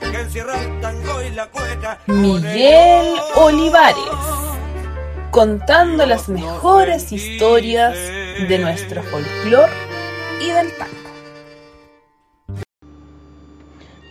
que 0.00 0.20
encierra 0.20 0.62
el 0.62 0.80
tango 0.80 1.22
y 1.22 1.30
la 1.30 1.46
cueca. 1.46 1.98
Miguel 2.06 3.14
Olivares, 3.34 3.96
contando 5.30 6.06
las 6.06 6.28
mejores 6.28 7.10
historias 7.12 7.94
de 8.48 8.58
nuestro 8.58 9.02
folclor 9.02 9.68
y 10.40 10.50
del 10.50 10.72
tango. 10.76 10.94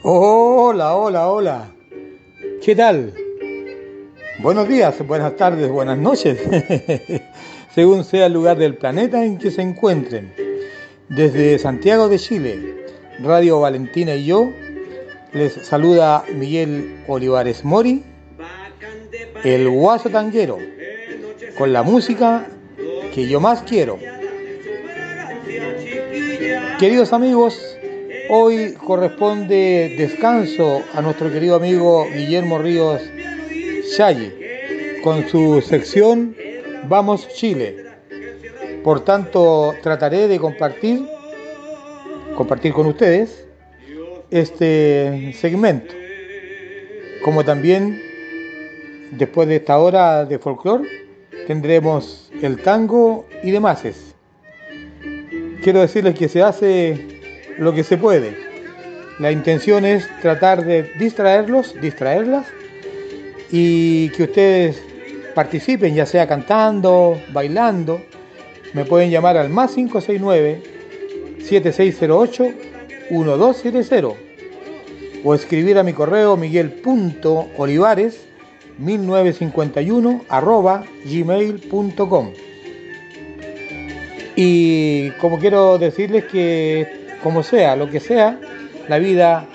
Hola, 0.04 0.96
hola, 0.96 1.30
hola. 1.30 1.72
¿Qué 2.62 2.76
tal? 2.76 3.14
Buenos 4.40 4.68
días, 4.68 5.06
buenas 5.08 5.38
tardes, 5.38 5.70
buenas 5.70 5.98
noches, 5.98 6.40
según 7.76 8.04
sea 8.04 8.26
el 8.26 8.34
lugar 8.34 8.58
del 8.58 8.76
planeta 8.76 9.24
en 9.24 9.38
que 9.38 9.52
se 9.52 9.62
encuentren. 9.62 10.34
Desde 11.08 11.58
Santiago 11.60 12.10
de 12.10 12.20
Chile, 12.20 12.86
Radio 13.22 13.60
Valentina 13.60 14.16
y 14.16 14.26
yo, 14.26 14.50
les 15.34 15.54
saluda 15.54 16.24
Miguel 16.32 17.04
Olivares 17.08 17.66
Mori, 17.66 18.04
el 19.44 19.68
guaso 19.68 20.10
tanguero, 20.10 20.60
con 21.58 21.74
la 21.74 21.82
música 21.82 22.48
que 23.14 23.28
yo 23.28 23.40
más 23.40 23.64
quiero. 23.64 23.98
Queridos 26.80 27.14
amigos, 27.14 27.78
hoy 28.30 28.74
corresponde 28.74 29.96
descanso 29.98 30.84
a 30.94 31.02
nuestro 31.02 31.32
querido 31.32 31.56
amigo 31.56 32.06
Guillermo 32.14 32.60
Ríos 32.60 33.02
Challe 33.96 35.02
con 35.04 35.28
su 35.28 35.62
sección 35.62 36.36
Vamos 36.88 37.28
Chile. 37.30 37.78
Por 38.84 39.04
tanto, 39.04 39.74
trataré 39.82 40.28
de 40.28 40.40
compartir, 40.40 41.08
compartir 42.36 42.74
con 42.74 42.88
ustedes 42.88 43.48
este 44.34 45.34
segmento. 45.34 45.94
Como 47.24 47.46
también, 47.46 48.02
después 49.12 49.48
de 49.48 49.58
esta 49.58 49.78
hora 49.78 50.26
de 50.26 50.40
folclore, 50.40 50.90
tendremos 51.46 52.32
el 52.42 52.58
tango 52.58 53.28
y 53.44 53.52
demás. 53.52 53.84
Quiero 55.62 55.82
decirles 55.82 56.16
que 56.16 56.28
se 56.28 56.42
hace 56.42 57.22
lo 57.60 57.74
que 57.74 57.84
se 57.84 57.98
puede. 57.98 58.36
La 59.20 59.32
intención 59.32 59.86
es 59.86 60.10
tratar 60.22 60.66
de 60.66 60.92
distraerlos, 60.98 61.80
distraerlas 61.80 62.48
y 63.52 64.10
que 64.10 64.24
ustedes 64.24 64.82
participen, 65.36 65.94
ya 65.94 66.08
sea 66.08 66.28
cantando, 66.28 67.22
bailando. 67.32 68.02
Me 68.74 68.84
pueden 68.84 69.12
llamar 69.12 69.38
al 69.38 69.50
más 69.50 69.78
569-7608-1270 73.10 74.16
o 75.26 75.34
escribir 75.34 75.78
a 75.78 75.84
mi 75.84 75.94
correo 75.94 76.36
miguel.olivares 76.36 78.26
1951 78.78 80.26
arroba 80.28 80.84
gmail.com 81.06 82.34
y 84.36 85.12
como 85.12 85.38
quiero 85.40 85.78
decirles 85.78 86.26
que 86.26 87.18
como 87.22 87.44
sea, 87.44 87.76
lo 87.76 87.90
que 87.90 88.00
sea, 88.00 88.40
la 88.88 89.00
vida 89.00 89.46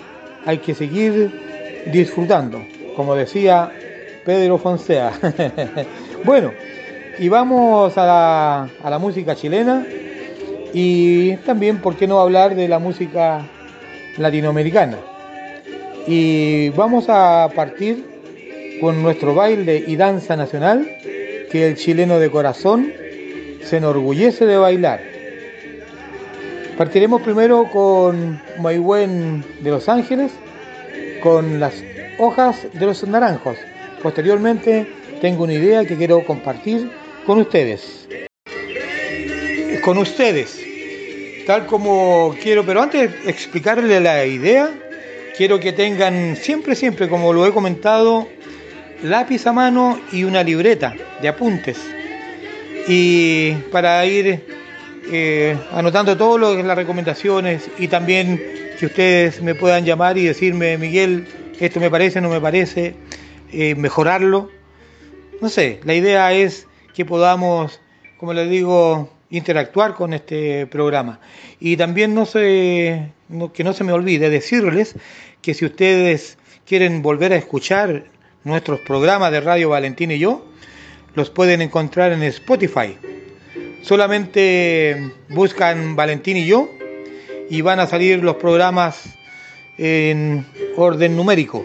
hay 0.47 0.59
que 0.59 0.75
seguir 0.75 1.85
disfrutando, 1.93 2.63
como 2.97 3.15
decía 3.15 3.71
Pedro 4.25 4.59
Fonsea. 4.59 5.13
bueno, 6.25 6.53
y 7.19 7.29
vamos 7.29 7.99
a 7.99 8.07
la, 8.07 8.69
a 8.83 8.91
la 8.91 8.99
música 8.99 9.35
chilena 9.35 9.85
y 10.73 11.37
también, 11.39 11.79
¿por 11.79 11.97
qué 11.97 12.07
no 12.07 12.21
hablar 12.21 12.55
de 12.55 12.69
la 12.69 12.79
música 12.79 13.47
latinoamericana? 14.17 14.99
Y 16.07 16.71
vamos 16.71 17.07
a 17.09 17.49
partir 17.55 18.05
con 18.81 19.03
nuestro 19.03 19.35
baile 19.35 19.85
y 19.87 19.97
danza 19.97 20.37
nacional, 20.37 20.87
que 21.51 21.67
el 21.67 21.77
chileno 21.77 22.19
de 22.19 22.31
corazón 22.31 22.93
se 23.63 23.79
enorgullece 23.79 24.47
de 24.47 24.57
bailar. 24.57 25.01
Partiremos 26.77 27.23
primero 27.23 27.69
con 27.71 28.41
Maigüen 28.61 29.45
de 29.61 29.71
Los 29.71 29.89
Ángeles, 29.89 30.31
con 31.23 31.59
las 31.59 31.75
hojas 32.19 32.67
de 32.73 32.87
los 32.87 33.07
naranjos. 33.07 33.57
Posteriormente 34.03 34.87
tengo 35.21 35.45
una 35.45 35.55
idea 35.55 35.85
que 35.85 35.97
quiero 35.97 36.25
compartir 36.25 36.91
con 37.27 37.41
ustedes. 37.41 38.28
Con 39.89 39.97
ustedes, 39.97 40.63
tal 41.47 41.65
como 41.65 42.37
quiero, 42.43 42.63
pero 42.67 42.83
antes 42.83 43.25
de 43.25 43.31
explicarle 43.31 43.99
la 44.01 44.27
idea, 44.27 44.71
quiero 45.35 45.59
que 45.61 45.73
tengan 45.73 46.37
siempre, 46.37 46.75
siempre, 46.75 47.09
como 47.09 47.33
lo 47.33 47.47
he 47.47 47.55
comentado, 47.55 48.29
lápiz 49.03 49.47
a 49.47 49.55
mano 49.55 49.99
y 50.13 50.25
una 50.25 50.43
libreta 50.43 50.95
de 51.23 51.29
apuntes. 51.29 51.79
Y 52.87 53.53
para 53.73 54.05
ir 54.05 54.45
eh, 55.11 55.57
anotando 55.73 56.55
que 56.55 56.63
las 56.63 56.77
recomendaciones 56.77 57.71
y 57.79 57.89
también 57.89 58.37
que 58.79 58.85
ustedes 58.85 59.41
me 59.41 59.55
puedan 59.55 59.87
llamar 59.87 60.19
y 60.19 60.27
decirme, 60.27 60.77
Miguel, 60.77 61.27
esto 61.61 61.81
me 61.81 61.91
parece, 61.91 62.21
no 62.21 62.29
me 62.29 62.43
parece, 62.43 62.95
eh, 63.55 63.75
mejorarlo. 63.75 64.51
No 65.41 65.49
sé, 65.49 65.81
la 65.85 65.95
idea 65.95 66.31
es 66.35 66.67
que 66.93 67.07
podamos, 67.07 67.81
como 68.19 68.35
les 68.35 68.51
digo, 68.51 69.17
interactuar 69.31 69.95
con 69.95 70.13
este 70.15 70.67
programa. 70.67 71.21
Y 71.61 71.77
también 71.77 72.15
no 72.15 72.27
se, 72.27 73.13
que 73.53 73.65
no 73.65 73.73
se 73.73 73.85
me 73.85 73.93
olvide 73.93 74.31
decirles 74.31 74.95
que 75.43 75.55
si 75.55 75.65
ustedes 75.65 76.39
quieren 76.67 77.03
volver 77.03 77.33
a 77.33 77.37
escuchar 77.37 78.05
nuestros 78.45 78.81
programas 78.81 79.33
de 79.33 79.41
Radio 79.41 79.71
Valentín 79.71 80.11
y 80.11 80.19
yo, 80.19 80.47
los 81.15 81.31
pueden 81.31 81.63
encontrar 81.63 82.13
en 82.13 82.23
Spotify. 82.23 82.97
Solamente 83.83 85.13
buscan 85.29 85.97
Valentín 85.97 86.37
y 86.37 86.47
yo 86.47 86.71
y 87.51 87.61
van 87.61 87.81
a 87.81 87.87
salir 87.87 88.23
los 88.23 88.37
programas 88.37 89.17
en 89.79 90.45
orden 90.77 91.17
numérico. 91.17 91.65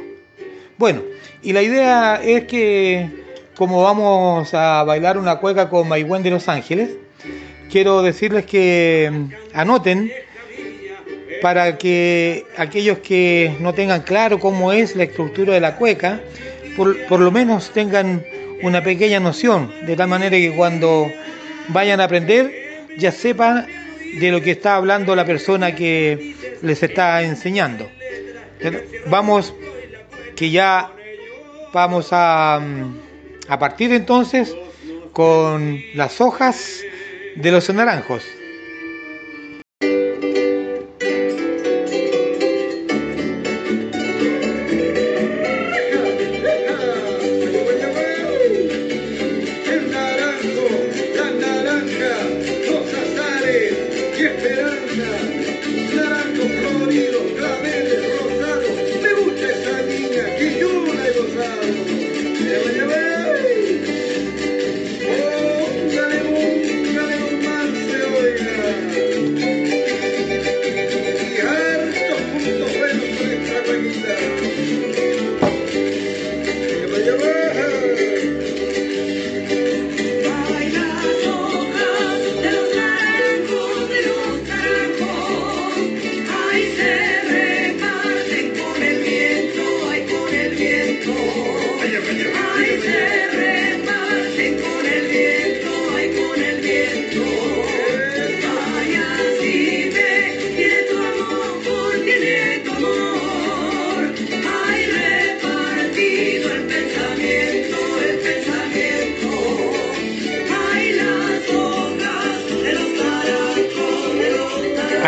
Bueno, 0.78 1.02
y 1.42 1.54
la 1.54 1.62
idea 1.62 2.22
es 2.24 2.46
que 2.46 3.24
como 3.56 3.84
vamos 3.84 4.54
a 4.54 4.84
bailar 4.84 5.18
una 5.18 5.38
cueca 5.38 5.70
con 5.70 5.88
Maigüen 5.88 6.24
de 6.24 6.32
Los 6.32 6.50
Ángeles, 6.50 6.98
quiero 7.70 8.02
decirles 8.02 8.46
que 8.46 9.12
anoten 9.54 10.12
para 11.42 11.78
que 11.78 12.46
aquellos 12.58 13.00
que 13.00 13.56
no 13.60 13.74
tengan 13.74 14.02
claro 14.02 14.40
cómo 14.40 14.72
es 14.72 14.96
la 14.96 15.04
estructura 15.04 15.54
de 15.54 15.60
la 15.60 15.76
cueca, 15.76 16.22
por, 16.78 17.06
por 17.08 17.20
lo 17.20 17.32
menos 17.32 17.72
tengan 17.72 18.24
una 18.62 18.82
pequeña 18.82 19.20
noción, 19.20 19.72
de 19.86 19.96
tal 19.96 20.08
manera 20.08 20.38
que 20.38 20.56
cuando 20.56 21.12
vayan 21.68 22.00
a 22.00 22.06
aprender 22.06 22.88
ya 22.98 23.12
sepan 23.12 23.68
de 24.20 24.32
lo 24.32 24.42
que 24.42 24.52
está 24.52 24.76
hablando 24.76 25.16
la 25.16 25.26
persona 25.26 25.76
que 25.76 26.36
les 26.62 26.82
está 26.82 27.24
enseñando. 27.24 27.90
Vamos, 29.08 29.54
que 30.36 30.50
ya 30.50 30.92
vamos 31.74 32.10
a, 32.12 32.62
a 33.48 33.60
partir 33.60 33.92
entonces 33.92 34.56
con 35.12 35.82
las 35.94 36.22
hojas 36.22 36.84
de 37.36 37.52
los 37.52 37.74
naranjos. 37.74 38.43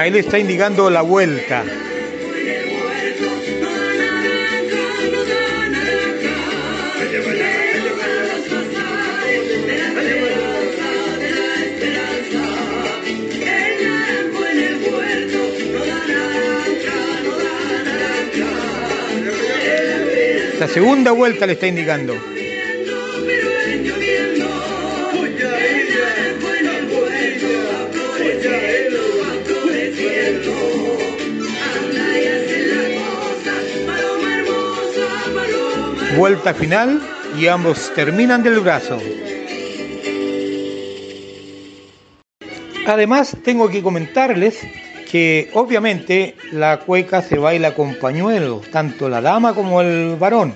Ahí 0.06 0.12
le 0.12 0.19
está 0.19 0.38
indicando 0.38 0.88
la 0.92 1.02
vuelta. 1.02 1.63
La 20.60 20.68
segunda 20.68 21.13
vuelta 21.13 21.48
le 21.48 21.54
está 21.54 21.66
indicando. 21.66 22.13
Vuelta 36.17 36.53
final 36.53 37.01
y 37.38 37.47
ambos 37.47 37.91
terminan 37.94 38.41
del 38.41 38.62
brazo. 38.62 38.97
Además, 42.88 43.35
tengo 43.44 43.69
que 43.69 43.83
comentarles 43.83 44.65
que 45.12 45.50
obviamente 45.53 46.35
la 46.53 46.79
cueca 46.79 47.21
se 47.21 47.38
baila 47.38 47.73
con 47.73 47.95
pañuelos, 47.95 48.69
tanto 48.71 49.09
la 49.09 49.19
dama 49.19 49.53
como 49.53 49.81
el 49.81 50.15
varón. 50.15 50.53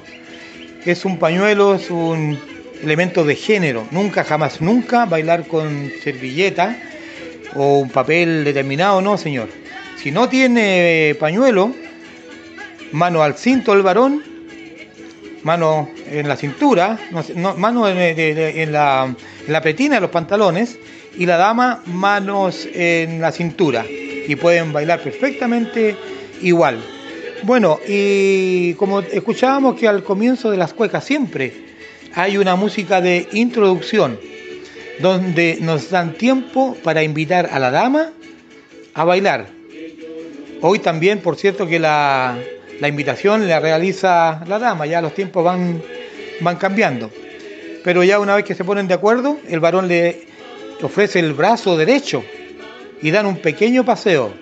Es 0.86 1.04
un 1.04 1.20
pañuelo, 1.20 1.76
es 1.76 1.92
un 1.92 2.40
elemento 2.82 3.26
de 3.26 3.36
género. 3.36 3.86
Nunca, 3.92 4.24
jamás, 4.24 4.62
nunca 4.62 5.06
bailar 5.06 5.46
con 5.46 5.92
servilleta 6.02 6.78
o 7.54 7.80
un 7.80 7.90
papel 7.90 8.46
determinado, 8.46 9.02
no, 9.02 9.18
señor. 9.18 9.50
Si 9.98 10.10
no 10.10 10.30
tiene 10.30 11.18
pañuelo, 11.20 11.74
mano 12.94 13.24
al 13.24 13.36
cinto 13.36 13.74
el 13.74 13.82
varón, 13.82 14.24
mano 15.44 15.90
en 16.10 16.28
la 16.28 16.36
cintura, 16.36 17.00
no, 17.12 17.24
no, 17.36 17.56
mano 17.56 17.88
en, 17.88 17.98
en, 17.98 18.72
la, 18.72 19.06
en 19.46 19.54
la 19.54 19.62
pretina 19.62 19.96
de 19.96 20.02
los 20.02 20.10
pantalones 20.10 20.78
y 21.18 21.26
la 21.26 21.38
dama 21.38 21.82
manos 21.86 22.68
en 22.74 23.22
la 23.22 23.32
cintura 23.32 23.86
y 23.88 24.36
pueden 24.36 24.72
bailar 24.72 25.02
perfectamente 25.02 25.96
igual. 26.42 26.80
Bueno, 27.44 27.80
y 27.88 28.74
como 28.76 29.00
escuchábamos 29.00 29.80
que 29.80 29.88
al 29.88 30.04
comienzo 30.04 30.52
de 30.52 30.58
las 30.58 30.74
cuecas 30.74 31.04
siempre 31.04 31.54
hay 32.14 32.38
una 32.38 32.56
música 32.56 33.02
de 33.02 33.28
introducción 33.32 34.20
donde 35.00 35.58
nos 35.62 35.90
dan 35.90 36.14
tiempo 36.14 36.76
para 36.84 37.04
invitar 37.04 37.50
a 37.52 37.60
la 37.60 37.72
dama 37.72 38.12
a 38.94 39.04
bailar. 39.06 39.48
Hoy 40.62 40.80
también, 40.80 41.20
por 41.20 41.38
cierto, 41.38 41.66
que 41.68 41.80
la, 41.80 42.38
la 42.80 42.88
invitación 42.88 43.48
la 43.48 43.60
realiza 43.60 44.42
la 44.48 44.60
dama, 44.60 44.86
ya 44.86 45.02
los 45.02 45.14
tiempos 45.14 45.44
van, 45.44 45.82
van 46.42 46.56
cambiando. 46.56 47.12
Pero 47.84 48.04
ya 48.04 48.20
una 48.20 48.36
vez 48.36 48.46
que 48.46 48.56
se 48.56 48.64
ponen 48.64 48.88
de 48.88 48.94
acuerdo, 48.94 49.38
el 49.48 49.60
varón 49.60 49.88
le 49.88 50.28
ofrece 50.82 51.20
el 51.20 51.34
brazo 51.34 51.78
derecho 51.78 52.24
y 53.02 53.12
dan 53.12 53.26
un 53.26 53.38
pequeño 53.38 53.84
paseo. 53.86 54.34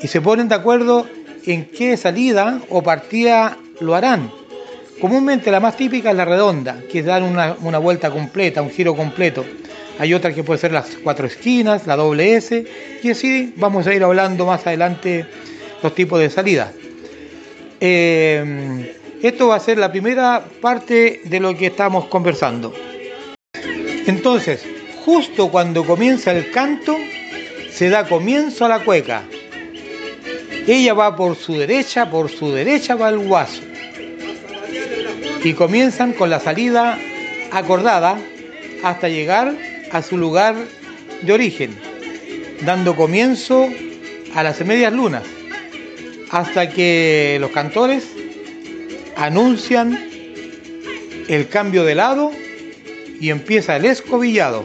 Y 0.00 0.08
se 0.08 0.20
ponen 0.20 0.48
de 0.48 0.54
acuerdo 0.54 1.06
en 1.46 1.66
qué 1.66 1.96
salida 1.96 2.60
o 2.68 2.82
partida 2.82 3.56
lo 3.80 3.94
harán. 3.94 4.30
Comúnmente 5.00 5.50
la 5.50 5.60
más 5.60 5.76
típica 5.76 6.10
es 6.10 6.16
la 6.16 6.24
redonda, 6.24 6.80
que 6.90 7.00
es 7.00 7.06
dar 7.06 7.22
una, 7.22 7.56
una 7.60 7.78
vuelta 7.78 8.10
completa, 8.10 8.62
un 8.62 8.70
giro 8.70 8.94
completo. 8.94 9.44
Hay 9.98 10.14
otra 10.14 10.32
que 10.32 10.44
puede 10.44 10.58
ser 10.58 10.72
las 10.72 10.96
cuatro 11.02 11.26
esquinas, 11.26 11.86
la 11.86 11.96
doble 11.96 12.34
S, 12.34 12.64
y 13.02 13.10
así 13.10 13.52
vamos 13.56 13.86
a 13.86 13.94
ir 13.94 14.04
hablando 14.04 14.46
más 14.46 14.66
adelante 14.66 15.26
los 15.82 15.94
tipos 15.94 16.20
de 16.20 16.30
salida. 16.30 16.72
Eh, 17.84 18.94
esto 19.22 19.48
va 19.48 19.56
a 19.56 19.60
ser 19.60 19.76
la 19.76 19.90
primera 19.90 20.44
parte 20.60 21.20
de 21.24 21.40
lo 21.40 21.56
que 21.56 21.66
estamos 21.66 22.04
conversando. 22.04 22.72
Entonces, 24.06 24.64
justo 25.04 25.50
cuando 25.50 25.84
comienza 25.84 26.30
el 26.30 26.52
canto, 26.52 26.96
se 27.72 27.88
da 27.88 28.06
comienzo 28.06 28.66
a 28.66 28.68
la 28.68 28.84
cueca. 28.84 29.24
Ella 30.64 30.94
va 30.94 31.16
por 31.16 31.34
su 31.34 31.54
derecha, 31.54 32.08
por 32.08 32.30
su 32.30 32.52
derecha 32.52 32.94
va 32.94 33.08
el 33.08 33.18
guaso. 33.18 33.62
Y 35.42 35.52
comienzan 35.54 36.12
con 36.12 36.30
la 36.30 36.38
salida 36.38 37.00
acordada 37.50 38.16
hasta 38.84 39.08
llegar 39.08 39.56
a 39.90 40.02
su 40.02 40.16
lugar 40.16 40.54
de 41.22 41.32
origen, 41.32 41.76
dando 42.60 42.94
comienzo 42.94 43.68
a 44.36 44.44
las 44.44 44.64
medias 44.64 44.92
lunas, 44.92 45.24
hasta 46.32 46.70
que 46.70 47.36
los 47.40 47.50
cantores 47.50 48.08
anuncian 49.16 49.98
el 51.28 51.48
cambio 51.48 51.84
de 51.84 51.94
lado 51.94 52.32
y 53.20 53.28
empieza 53.28 53.76
el 53.76 53.84
escobillado. 53.84 54.64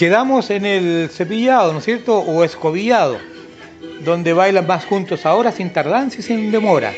Quedamos 0.00 0.48
en 0.48 0.64
el 0.64 1.10
cepillado, 1.12 1.74
¿no 1.74 1.80
es 1.80 1.84
cierto? 1.84 2.20
O 2.20 2.42
escobillado, 2.42 3.18
donde 4.02 4.32
bailan 4.32 4.66
más 4.66 4.86
juntos 4.86 5.26
ahora 5.26 5.52
sin 5.52 5.68
tardancia 5.74 6.20
y 6.20 6.22
sin 6.22 6.50
demora. 6.50 6.94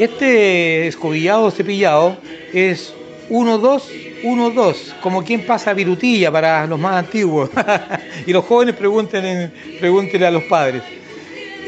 Este 0.00 0.88
escobillado 0.88 1.44
o 1.44 1.50
cepillado 1.52 2.16
es 2.52 2.92
1-2, 3.30 3.82
1-2, 4.24 4.74
como 5.02 5.22
quien 5.22 5.46
pasa 5.46 5.72
virutilla 5.72 6.32
para 6.32 6.66
los 6.66 6.80
más 6.80 6.96
antiguos. 6.96 7.50
y 8.26 8.32
los 8.32 8.44
jóvenes 8.44 8.74
pregunten, 8.74 9.52
pregúntenle 9.78 10.26
a 10.26 10.32
los 10.32 10.42
padres. 10.42 10.82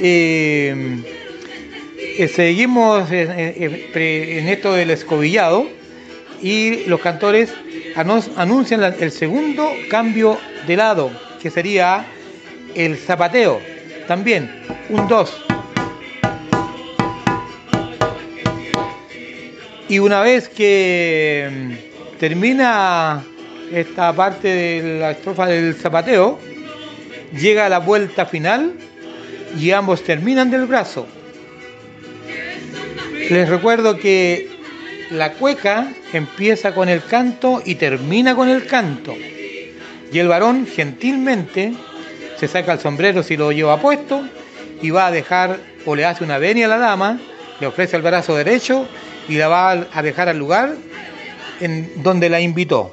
Eh, 0.01 1.05
eh, 2.19 2.27
seguimos 2.27 3.13
en, 3.13 3.31
en 3.31 4.49
esto 4.49 4.73
del 4.73 4.91
escobillado 4.91 5.69
y 6.47 6.85
los 6.87 7.01
cantores 7.01 7.53
anuncian 7.97 8.81
el 9.01 9.11
segundo 9.11 9.69
cambio 9.91 10.39
de 10.69 10.77
lado, 10.77 11.11
que 11.43 11.51
sería 11.51 12.07
el 12.77 12.97
zapateo. 12.97 13.61
También, 14.07 14.49
un 14.89 15.09
2. 15.09 15.45
Y 19.89 19.99
una 19.99 20.21
vez 20.21 20.49
que 20.49 21.51
mm, 21.51 22.19
termina 22.21 23.25
esta 23.73 24.13
parte 24.13 24.47
de 24.47 25.01
la 25.01 25.11
estrofa 25.11 25.49
del 25.49 25.75
zapateo, 25.75 26.39
llega 27.37 27.69
la 27.69 27.81
vuelta 27.81 28.25
final 28.25 28.75
y 29.59 29.73
ambos 29.73 30.05
terminan 30.05 30.53
del 30.53 30.67
brazo. 30.67 31.09
Les 33.31 33.49
recuerdo 33.49 33.97
que 33.97 34.56
la 35.11 35.33
cueca 35.33 35.89
empieza 36.13 36.75
con 36.75 36.89
el 36.89 37.05
canto 37.05 37.63
y 37.65 37.77
termina 37.77 38.35
con 38.35 38.49
el 38.49 38.67
canto. 38.67 39.15
Y 40.13 40.19
el 40.19 40.29
varón 40.29 40.67
gentilmente 40.67 41.75
se 42.39 42.49
saca 42.49 42.73
el 42.73 42.81
sombrero 42.81 43.23
si 43.23 43.37
lo 43.37 43.53
lleva 43.53 43.81
puesto 43.81 44.27
y 44.83 44.91
va 44.91 45.07
a 45.07 45.11
dejar 45.11 45.59
o 45.85 45.95
le 45.95 46.05
hace 46.05 46.25
una 46.25 46.39
venia 46.39 46.67
a 46.67 46.69
la 46.69 46.79
dama, 46.79 47.19
le 47.61 47.67
ofrece 47.67 47.97
el 47.97 48.03
brazo 48.03 48.37
derecho 48.37 48.87
y 49.29 49.37
la 49.37 49.49
va 49.49 49.71
a 49.93 50.03
dejar 50.03 50.29
al 50.29 50.39
lugar 50.39 50.75
en 51.61 52.03
donde 52.03 52.29
la 52.29 52.41
invitó. 52.41 52.93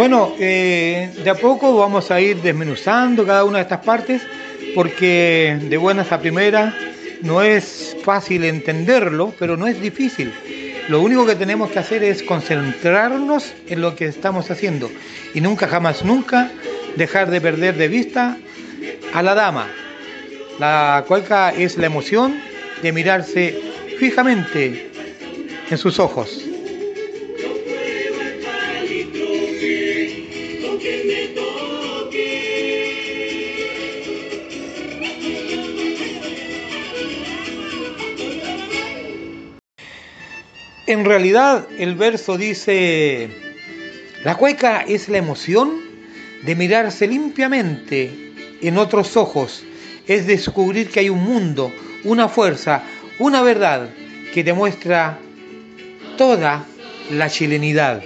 Bueno, 0.00 0.32
eh, 0.38 1.12
de 1.22 1.28
a 1.28 1.34
poco 1.34 1.76
vamos 1.76 2.10
a 2.10 2.22
ir 2.22 2.40
desmenuzando 2.40 3.26
cada 3.26 3.44
una 3.44 3.58
de 3.58 3.64
estas 3.64 3.84
partes 3.84 4.22
porque 4.74 5.58
de 5.60 5.76
buenas 5.76 6.10
a 6.10 6.18
primeras 6.18 6.72
no 7.20 7.42
es 7.42 7.94
fácil 8.02 8.44
entenderlo, 8.44 9.34
pero 9.38 9.58
no 9.58 9.66
es 9.66 9.78
difícil. 9.78 10.32
Lo 10.88 11.02
único 11.02 11.26
que 11.26 11.34
tenemos 11.34 11.70
que 11.70 11.80
hacer 11.80 12.02
es 12.02 12.22
concentrarnos 12.22 13.52
en 13.66 13.82
lo 13.82 13.94
que 13.94 14.06
estamos 14.06 14.50
haciendo 14.50 14.90
y 15.34 15.42
nunca, 15.42 15.68
jamás, 15.68 16.02
nunca 16.02 16.50
dejar 16.96 17.30
de 17.30 17.42
perder 17.42 17.76
de 17.76 17.88
vista 17.88 18.38
a 19.12 19.22
la 19.22 19.34
dama. 19.34 19.68
La 20.58 21.04
cueca 21.06 21.50
es 21.50 21.76
la 21.76 21.84
emoción 21.84 22.40
de 22.80 22.90
mirarse 22.90 23.60
fijamente 23.98 24.90
en 25.68 25.76
sus 25.76 25.98
ojos. 25.98 26.49
En 40.90 41.04
realidad 41.04 41.68
el 41.78 41.94
verso 41.94 42.36
dice, 42.36 43.28
la 44.24 44.34
cueca 44.34 44.80
es 44.80 45.08
la 45.08 45.18
emoción 45.18 45.70
de 46.42 46.56
mirarse 46.56 47.06
limpiamente 47.06 48.10
en 48.60 48.76
otros 48.76 49.16
ojos, 49.16 49.62
es 50.08 50.26
descubrir 50.26 50.90
que 50.90 50.98
hay 50.98 51.08
un 51.08 51.22
mundo, 51.22 51.72
una 52.02 52.28
fuerza, 52.28 52.82
una 53.20 53.40
verdad 53.40 53.88
que 54.34 54.42
te 54.42 54.52
muestra 54.52 55.16
toda 56.18 56.66
la 57.12 57.30
chilenidad. 57.30 58.02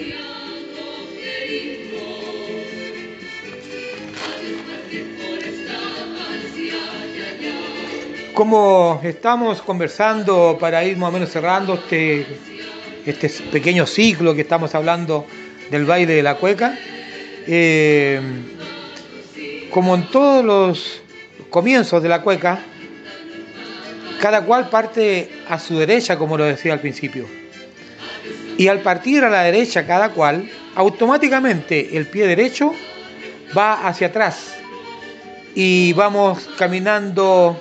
Como 8.35 9.01
estamos 9.03 9.63
conversando 9.63 10.59
para 10.61 10.85
ir 10.85 10.99
más 10.99 11.09
o 11.09 11.13
menos 11.13 11.31
cerrando 11.31 11.77
este, 11.77 12.54
este 13.07 13.29
pequeño 13.29 13.87
ciclo 13.87 14.35
que 14.35 14.43
estamos 14.43 14.75
hablando 14.75 15.27
del 15.71 15.85
baile 15.85 16.15
de 16.15 16.23
la 16.23 16.37
cueca, 16.37 16.79
eh, 17.47 18.21
como 19.71 19.95
en 19.95 20.09
todos 20.11 20.45
los 20.45 21.03
comienzos 21.51 22.03
de 22.03 22.09
la 22.09 22.23
cueca, 22.23 22.61
cada 24.21 24.43
cual 24.43 24.69
parte 24.71 25.31
a 25.49 25.59
su 25.59 25.79
derecha, 25.79 26.17
como 26.17 26.39
lo 26.39 26.45
decía 26.45 26.73
al 26.73 26.81
principio. 26.81 27.27
Y 28.57 28.69
al 28.69 28.81
partir 28.81 29.25
a 29.25 29.29
la 29.29 29.43
derecha 29.43 29.87
cada 29.87 30.11
cual, 30.11 30.49
automáticamente 30.75 31.97
el 31.97 32.07
pie 32.07 32.27
derecho 32.27 32.75
va 33.57 33.87
hacia 33.87 34.09
atrás 34.09 34.55
y 35.55 35.93
vamos 35.93 36.49
caminando 36.57 37.61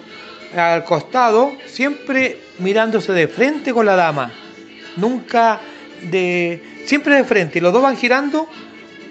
al 0.55 0.83
costado, 0.83 1.53
siempre 1.65 2.37
mirándose 2.59 3.11
de 3.13 3.27
frente 3.27 3.73
con 3.73 3.85
la 3.85 3.95
dama, 3.95 4.31
nunca 4.97 5.59
de, 6.01 6.61
siempre 6.85 7.15
de 7.15 7.23
frente, 7.23 7.61
los 7.61 7.73
dos 7.73 7.81
van 7.81 7.97
girando 7.97 8.47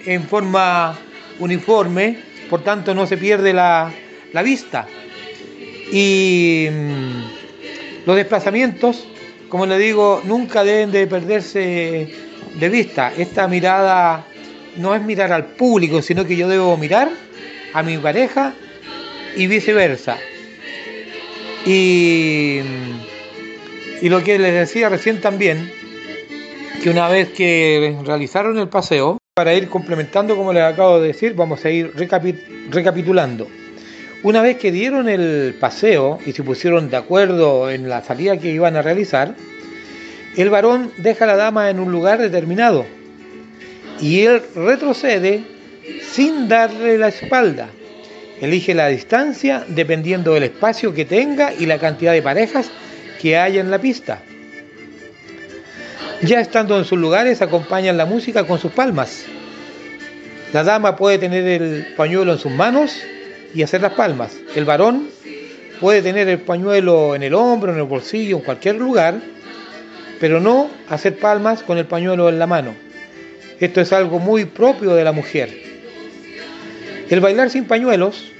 en 0.05 0.23
forma 0.23 0.97
uniforme, 1.39 2.17
por 2.49 2.63
tanto 2.63 2.93
no 2.93 3.07
se 3.07 3.17
pierde 3.17 3.53
la, 3.53 3.91
la 4.31 4.41
vista. 4.41 4.87
Y 5.91 6.67
mm, 6.71 8.05
los 8.05 8.15
desplazamientos, 8.15 9.07
como 9.49 9.65
le 9.65 9.77
digo, 9.77 10.21
nunca 10.25 10.63
deben 10.63 10.91
de 10.91 11.07
perderse 11.07 12.09
de 12.55 12.69
vista. 12.69 13.11
Esta 13.17 13.47
mirada 13.47 14.25
no 14.77 14.95
es 14.95 15.01
mirar 15.01 15.31
al 15.31 15.45
público, 15.45 16.01
sino 16.01 16.25
que 16.25 16.35
yo 16.35 16.47
debo 16.47 16.75
mirar 16.77 17.09
a 17.73 17.83
mi 17.83 17.97
pareja 17.97 18.53
y 19.35 19.47
viceversa. 19.47 20.17
Y, 21.65 22.59
y 24.03 24.09
lo 24.09 24.21
que 24.21 24.37
les 24.37 24.53
decía 24.53 24.89
recién 24.89 25.21
también, 25.21 25.71
que 26.83 26.89
una 26.89 27.07
vez 27.07 27.29
que 27.29 27.95
realizaron 28.05 28.59
el 28.59 28.67
paseo, 28.67 29.17
para 29.33 29.53
ir 29.53 29.69
complementando, 29.69 30.35
como 30.35 30.51
les 30.51 30.61
acabo 30.61 30.99
de 30.99 31.07
decir, 31.07 31.35
vamos 31.35 31.63
a 31.63 31.69
ir 31.69 31.93
recapi- 31.93 32.37
recapitulando. 32.69 33.47
Una 34.23 34.41
vez 34.41 34.57
que 34.57 34.73
dieron 34.73 35.07
el 35.07 35.55
paseo 35.57 36.19
y 36.25 36.33
se 36.33 36.43
pusieron 36.43 36.89
de 36.89 36.97
acuerdo 36.97 37.71
en 37.71 37.87
la 37.87 38.03
salida 38.03 38.35
que 38.35 38.51
iban 38.51 38.75
a 38.75 38.81
realizar, 38.81 39.35
el 40.35 40.49
varón 40.49 40.91
deja 40.97 41.23
a 41.23 41.27
la 41.27 41.37
dama 41.37 41.69
en 41.69 41.79
un 41.79 41.89
lugar 41.89 42.19
determinado 42.19 42.85
y 44.01 44.23
él 44.23 44.41
retrocede 44.53 45.45
sin 46.11 46.49
darle 46.49 46.97
la 46.97 47.07
espalda. 47.07 47.69
Elige 48.41 48.73
la 48.73 48.89
distancia 48.89 49.63
dependiendo 49.69 50.33
del 50.33 50.43
espacio 50.43 50.93
que 50.93 51.05
tenga 51.05 51.53
y 51.53 51.67
la 51.67 51.79
cantidad 51.79 52.11
de 52.11 52.21
parejas 52.21 52.69
que 53.23 53.37
haya 53.37 53.61
en 53.61 53.71
la 53.71 53.79
pista. 53.79 54.21
Ya 56.23 56.41
estando 56.41 56.77
en 56.77 56.83
sus 56.83 56.99
lugares, 56.99 57.41
acompañan 57.41 57.95
la 57.95 58.05
música 58.05 58.45
con 58.45 58.59
sus 58.59 58.73
palmas. 58.73 59.23
La 60.51 60.65
dama 60.65 60.97
puede 60.97 61.19
tener 61.19 61.47
el 61.47 61.93
pañuelo 61.95 62.33
en 62.33 62.37
sus 62.37 62.51
manos 62.51 62.93
y 63.55 63.63
hacer 63.63 63.79
las 63.79 63.93
palmas. 63.93 64.35
El 64.57 64.65
varón 64.65 65.07
puede 65.79 66.01
tener 66.01 66.27
el 66.27 66.39
pañuelo 66.39 67.15
en 67.15 67.23
el 67.23 67.33
hombro, 67.33 67.71
en 67.71 67.77
el 67.77 67.85
bolsillo, 67.85 68.35
en 68.35 68.43
cualquier 68.43 68.75
lugar, 68.75 69.21
pero 70.19 70.41
no 70.41 70.69
hacer 70.89 71.17
palmas 71.17 71.63
con 71.63 71.77
el 71.77 71.85
pañuelo 71.85 72.27
en 72.27 72.39
la 72.39 72.45
mano. 72.45 72.75
Esto 73.61 73.79
es 73.79 73.93
algo 73.93 74.19
muy 74.19 74.43
propio 74.43 74.95
de 74.95 75.03
la 75.05 75.13
mujer. 75.13 75.49
El 77.09 77.21
bailar 77.21 77.49
sin 77.49 77.63
pañuelos 77.63 78.33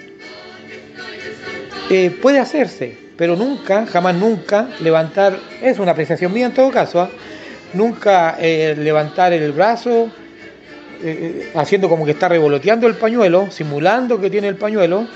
eh, 1.90 2.10
puede 2.22 2.40
hacerse, 2.40 3.03
pero 3.18 3.36
nunca, 3.36 3.86
jamás 3.86 4.16
nunca 4.16 4.70
levantar, 4.80 5.40
es 5.62 5.80
una 5.80 5.92
apreciación 5.92 6.34
mía 6.34 6.48
en 6.48 6.54
todo 6.54 6.72
caso, 6.72 7.02
¿ah? 7.02 7.10
nunca 7.74 8.38
eh, 8.40 8.76
levantar 8.78 9.34
el 9.34 9.52
brazo 9.52 10.10
eh, 11.04 11.52
haciendo 11.56 11.90
como 11.90 12.06
que 12.06 12.12
está 12.12 12.30
revoloteando 12.30 12.88
el 12.88 12.96
pañuelo, 12.96 13.52
simulando 13.52 14.22
que 14.22 14.30
tiene 14.30 14.48
el 14.48 14.56
pañuelo. 14.56 15.08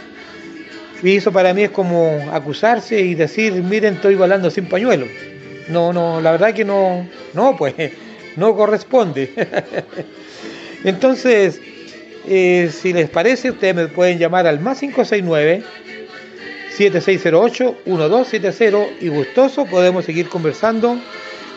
Y 1.01 1.18
eso 1.18 1.32
para 1.32 1.54
mí 1.54 1.63
es 1.63 1.70
como 1.70 2.27
acusarse 2.34 3.00
y 3.00 3.13
decir, 3.16 3.54
miren, 3.54 3.96
estoy 3.96 4.16
bailando 4.16 4.50
sin 4.50 4.68
pañuelo. 4.68 5.06
No, 5.70 5.94
no, 5.94 6.20
la 6.20 6.32
verdad 6.32 6.54
que 6.54 6.66
no, 6.66 7.08
no, 7.34 7.56
pues, 7.56 7.75
no 8.36 8.56
corresponde. 8.56 9.32
Entonces, 10.84 11.62
eh, 12.27 12.70
si 12.72 12.94
les 12.94 13.10
parece, 13.10 13.51
ustedes 13.51 13.75
me 13.75 13.88
pueden 13.88 14.20
llamar 14.20 14.48
al 14.48 14.60
más 14.60 14.80
569 14.80 15.63
7608-1270 16.78 18.88
y 19.02 19.10
gustoso 19.10 19.66
podemos 19.66 20.06
seguir 20.06 20.30
conversando 20.30 20.98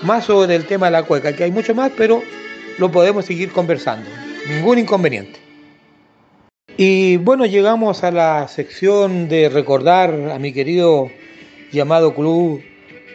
más 0.03 0.25
sobre 0.25 0.55
el 0.55 0.65
tema 0.65 0.87
de 0.87 0.93
la 0.93 1.03
cueca, 1.03 1.35
que 1.35 1.45
hay 1.45 1.50
mucho 1.50 1.75
más, 1.75 1.93
pero 1.97 2.23
lo 2.79 2.91
podemos 2.91 3.27
seguir 3.27 3.50
conversando. 3.50 4.09
Ningún 4.49 4.79
inconveniente. 4.79 5.39
Y 6.77 7.17
bueno, 7.19 7.45
llegamos 7.45 8.05
a 8.05 8.11
la 8.11 8.49
sección 8.49 9.29
de 9.29 9.50
recordar 9.50 10.31
a 10.33 10.39
mi 10.39 10.53
querido 10.53 11.11
llamado 11.71 12.15
club 12.15 12.62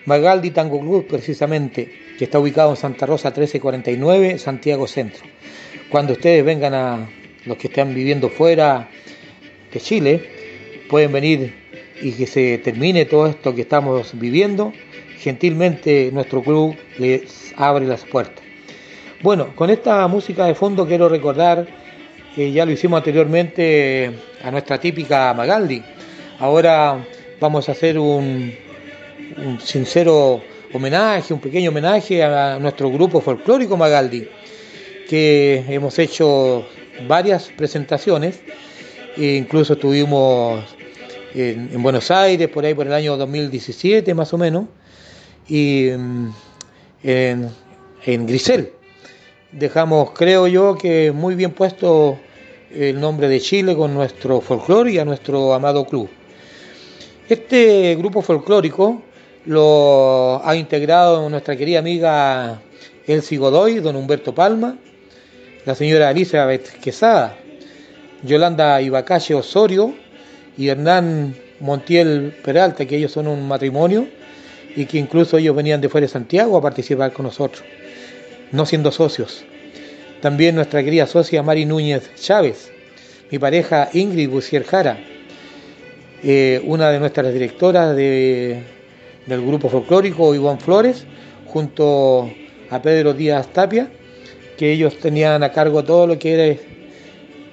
Magaldi 0.06 0.52
Tango 0.52 0.80
Club, 0.80 1.08
precisamente, 1.08 1.92
que 2.18 2.26
está 2.26 2.38
ubicado 2.38 2.70
en 2.70 2.76
Santa 2.76 3.08
Rosa 3.08 3.30
1349, 3.30 4.38
Santiago 4.38 4.88
Centro. 4.88 5.26
Cuando 5.90 6.14
ustedes 6.14 6.46
vengan 6.46 6.74
a 6.76 7.10
los 7.46 7.58
que 7.58 7.68
están 7.68 7.94
viviendo 7.94 8.30
fuera 8.30 8.88
de 9.74 9.80
Chile, 9.80 10.30
pueden 10.90 11.12
venir 11.12 11.65
y 12.02 12.12
que 12.12 12.28
se 12.28 12.58
termine 12.60 13.06
todo 13.06 13.28
esto 13.28 13.56
que 13.56 13.62
estamos 13.62 14.12
viviendo, 14.14 14.74
gentilmente 15.20 16.10
nuestro 16.12 16.42
club 16.42 16.76
les 16.98 17.54
abre 17.58 17.86
las 17.86 18.04
puertas. 18.06 18.44
Bueno, 19.22 19.56
con 19.56 19.70
esta 19.70 20.08
música 20.08 20.46
de 20.46 20.56
fondo 20.56 20.86
quiero 20.86 21.10
recordar 21.10 21.66
que 22.36 22.52
ya 22.52 22.66
lo 22.66 22.72
hicimos 22.72 22.98
anteriormente 22.98 24.12
a 24.44 24.52
nuestra 24.52 24.80
típica 24.80 25.34
Magaldi. 25.34 25.82
Ahora 26.40 27.04
vamos 27.40 27.70
a 27.70 27.72
hacer 27.72 27.98
un, 27.98 28.54
un 29.38 29.60
sincero 29.62 30.42
homenaje, 30.74 31.34
un 31.34 31.40
pequeño 31.40 31.70
homenaje 31.70 32.22
a 32.24 32.60
nuestro 32.60 32.92
grupo 32.92 33.22
folclórico 33.22 33.78
Magaldi, 33.78 34.28
que 35.08 35.64
hemos 35.70 35.98
hecho 35.98 36.68
varias 37.08 37.50
presentaciones, 37.56 38.42
e 39.18 39.36
incluso 39.36 39.78
tuvimos 39.78 40.64
en, 41.36 41.70
en, 41.74 41.84
Buenos 41.84 42.10
Aires, 42.12 42.48
por 42.48 42.66
ahí 42.66 42.74
por 42.74 42.88
el 42.88 42.94
año 42.94 43.18
2017 43.18 44.14
más 44.14 44.34
o 44.34 44.38
menos, 44.38 44.66
y 45.48 45.90
mm, 45.96 46.30
en, 47.04 47.50
en 48.06 48.26
Grisel. 48.26 48.72
Dejamos, 49.52 50.12
creo 50.12 50.48
yo, 50.48 50.78
que 50.78 51.12
muy 51.12 51.36
bien 51.36 51.52
puesto 51.52 52.18
el 52.72 53.00
nombre 53.00 53.28
de 53.28 53.40
Chile 53.40 53.76
con 53.76 53.94
nuestro 53.94 54.42
folclore 54.42 54.92
y 54.92 55.00
a 55.00 55.06
nuestro 55.06 55.54
amado 55.54 55.86
club. 55.86 56.10
Este 57.30 57.96
grupo 57.96 58.22
folclórico 58.22 59.02
lo 59.46 60.42
ha 60.44 60.56
integrado 60.56 61.30
nuestra 61.30 61.56
querida 61.56 61.80
amiga 61.80 62.62
Elsie 63.08 63.38
Godoy, 63.38 63.80
don 63.80 63.96
Humberto 63.96 64.34
Palma, 64.34 64.78
la 65.66 65.76
señora 65.76 66.12
Elizabeth 66.12 66.80
Quesada, 66.80 67.38
Yolanda 68.24 68.82
Ibacache 68.82 69.36
Osorio, 69.36 69.94
y 70.58 70.70
Hernán 70.70 71.36
Montiel 71.60 72.34
Peralta, 72.44 72.86
que 72.86 72.98
ellos 72.98 73.12
son 73.12 73.28
un 73.28 73.48
matrimonio 73.48 74.08
y 74.76 74.86
que 74.86 74.98
incluso 74.98 75.38
ellos 75.38 75.56
venían 75.56 75.82
de 75.82 75.90
fuera 75.90 76.06
de 76.06 76.12
Santiago 76.12 76.58
a 76.58 76.62
participar 76.62 77.14
con 77.14 77.26
nosotros, 77.26 77.64
no 78.52 78.66
siendo 78.66 78.92
socios. 78.92 79.46
También 80.22 80.56
nuestra 80.56 80.84
querida 80.84 81.08
socia 81.08 81.44
Mari 81.44 81.66
Núñez 81.66 82.10
Chávez, 82.16 82.72
mi 83.32 83.40
pareja 83.40 83.90
Ingrid 83.94 84.30
Bucier 84.30 84.64
Jara, 84.64 84.98
eh, 86.24 86.62
una 86.66 86.90
de 86.90 87.00
nuestras 87.00 87.32
directoras 87.32 87.96
de, 87.96 88.64
del 89.26 89.46
grupo 89.46 89.70
folclórico 89.70 90.34
Iván 90.34 90.60
Flores, 90.60 91.06
junto 91.48 92.30
a 92.70 92.82
Pedro 92.82 93.14
Díaz 93.14 93.48
Tapia, 93.54 93.90
que 94.58 94.72
ellos 94.72 94.98
tenían 95.00 95.44
a 95.44 95.52
cargo 95.52 95.84
todo 95.84 96.08
lo 96.08 96.18
que 96.18 96.34
era 96.34 96.62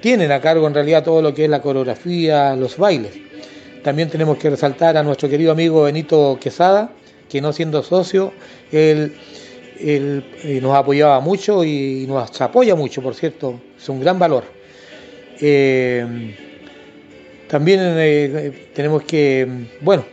tienen 0.02 0.32
a 0.32 0.40
cargo 0.40 0.66
en 0.66 0.74
realidad 0.74 1.02
todo 1.04 1.22
lo 1.22 1.32
que 1.32 1.44
es 1.44 1.50
la 1.50 1.62
coreografía, 1.62 2.54
los 2.56 2.76
bailes. 2.76 3.12
También 3.82 4.10
tenemos 4.10 4.36
que 4.36 4.50
resaltar 4.50 4.96
a 4.96 5.02
nuestro 5.02 5.28
querido 5.28 5.52
amigo 5.52 5.84
Benito 5.84 6.38
Quesada, 6.40 6.90
que 7.30 7.40
no 7.40 7.52
siendo 7.52 7.82
socio, 7.82 8.32
él, 8.70 9.14
eh, 9.78 10.58
nos 10.60 10.76
apoyaba 10.76 11.20
mucho 11.20 11.64
y 11.64 12.04
nos 12.06 12.40
apoya 12.40 12.74
mucho, 12.74 13.00
por 13.00 13.14
cierto, 13.14 13.60
es 13.78 13.88
un 13.88 14.00
gran 14.00 14.18
valor. 14.18 14.44
Eh, 15.40 16.36
también 17.48 17.80
eh, 17.82 18.68
tenemos 18.74 19.04
que, 19.04 19.48
bueno, 19.80 20.04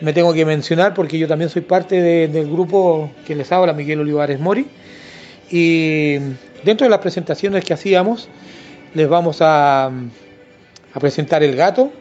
me 0.00 0.12
tengo 0.12 0.32
que 0.34 0.44
mencionar 0.44 0.92
porque 0.94 1.18
yo 1.18 1.26
también 1.26 1.48
soy 1.50 1.62
parte 1.62 2.00
de, 2.00 2.28
del 2.28 2.50
grupo 2.50 3.10
que 3.26 3.34
les 3.34 3.50
habla, 3.52 3.72
Miguel 3.72 4.00
Olivares 4.00 4.38
Mori, 4.38 4.66
y 5.50 6.18
dentro 6.62 6.84
de 6.84 6.90
las 6.90 7.00
presentaciones 7.00 7.64
que 7.64 7.72
hacíamos, 7.72 8.28
les 8.94 9.08
vamos 9.08 9.38
a, 9.40 9.86
a 9.86 11.00
presentar 11.00 11.42
el 11.42 11.56
gato 11.56 11.92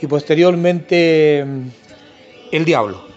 y 0.00 0.06
posteriormente 0.06 1.44
el 2.50 2.64
diablo. 2.64 3.11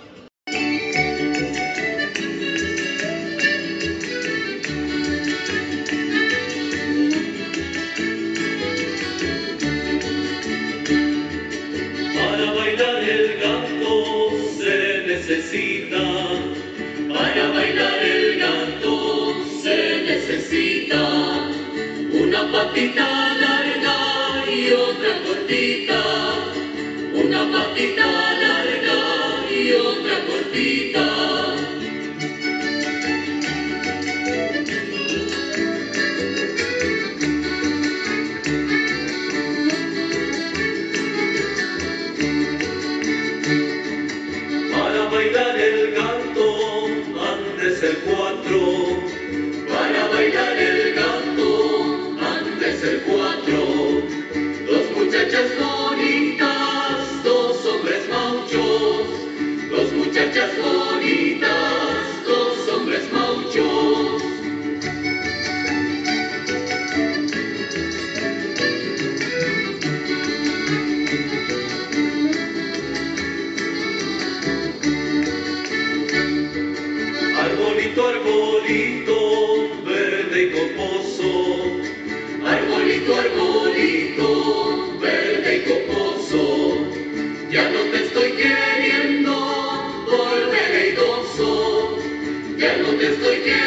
Ya 93.26 93.65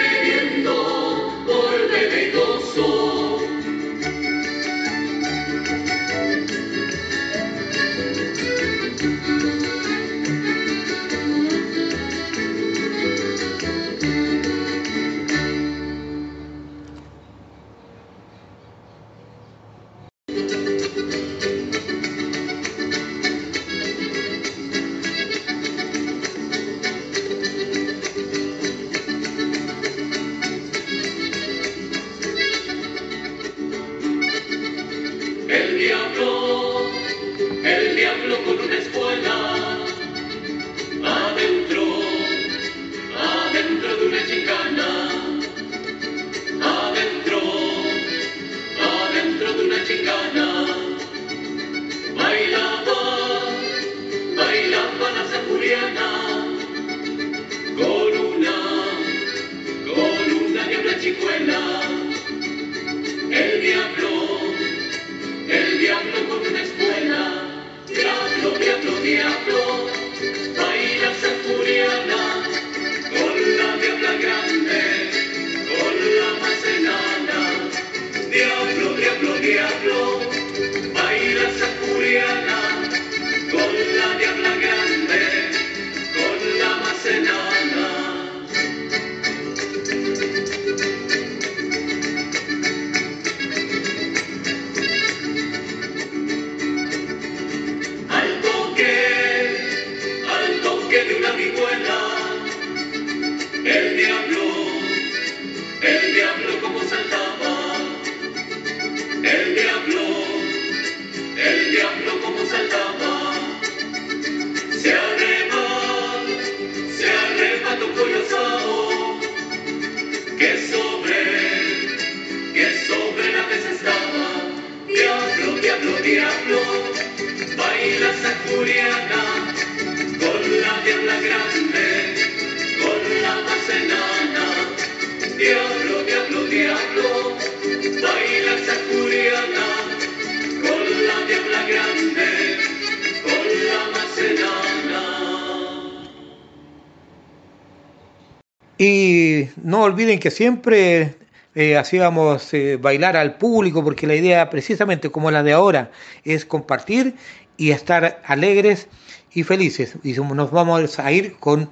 Y 148.78 149.48
no 149.62 149.82
olviden 149.82 150.20
que 150.20 150.30
siempre 150.30 151.16
eh, 151.56 151.76
hacíamos 151.76 152.54
eh, 152.54 152.76
bailar 152.76 153.16
al 153.16 153.36
público, 153.36 153.82
porque 153.82 154.06
la 154.06 154.14
idea 154.14 154.48
precisamente 154.50 155.10
como 155.10 155.32
la 155.32 155.42
de 155.42 155.52
ahora 155.52 155.90
es 156.24 156.44
compartir 156.44 157.14
y 157.56 157.72
estar 157.72 158.22
alegres 158.24 158.86
y 159.32 159.42
felices. 159.42 159.94
Y 160.02 160.12
nos 160.12 160.50
vamos 160.50 160.98
a 160.98 161.12
ir 161.12 161.36
con 161.38 161.70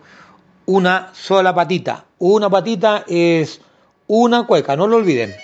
una 0.66 1.10
sola 1.14 1.54
patita. 1.54 2.04
Una 2.18 2.50
patita 2.50 3.04
es 3.08 3.60
una 4.06 4.46
cueca, 4.46 4.76
no 4.76 4.86
lo 4.86 4.96
olviden. 4.96 5.34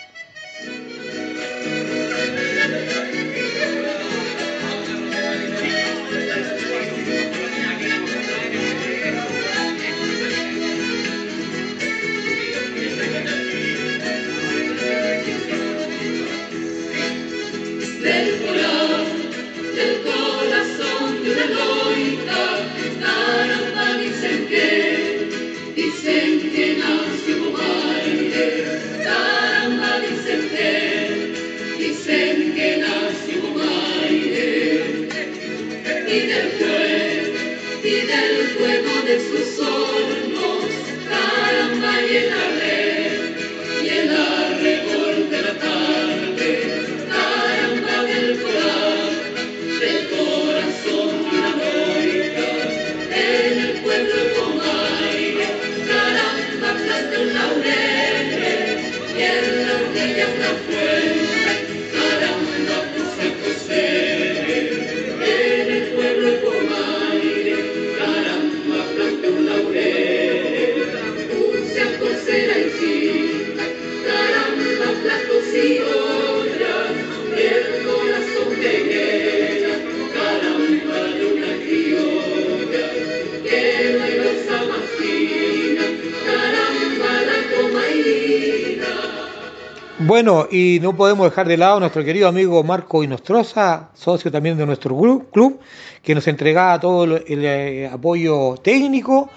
Bueno, 90.12 90.46
y 90.50 90.78
no 90.82 90.94
podemos 90.94 91.30
dejar 91.30 91.48
de 91.48 91.56
lado 91.56 91.78
a 91.78 91.80
nuestro 91.80 92.04
querido 92.04 92.28
amigo 92.28 92.62
Marco 92.62 93.02
Inostroza, 93.02 93.88
socio 93.94 94.30
también 94.30 94.58
de 94.58 94.66
nuestro 94.66 94.94
club, 95.32 95.58
que 96.02 96.14
nos 96.14 96.28
entregaba 96.28 96.78
todo 96.78 97.04
el, 97.04 97.24
el, 97.26 97.44
eh, 97.46 97.86
apoyo 97.90 98.56
técnico 98.62 99.30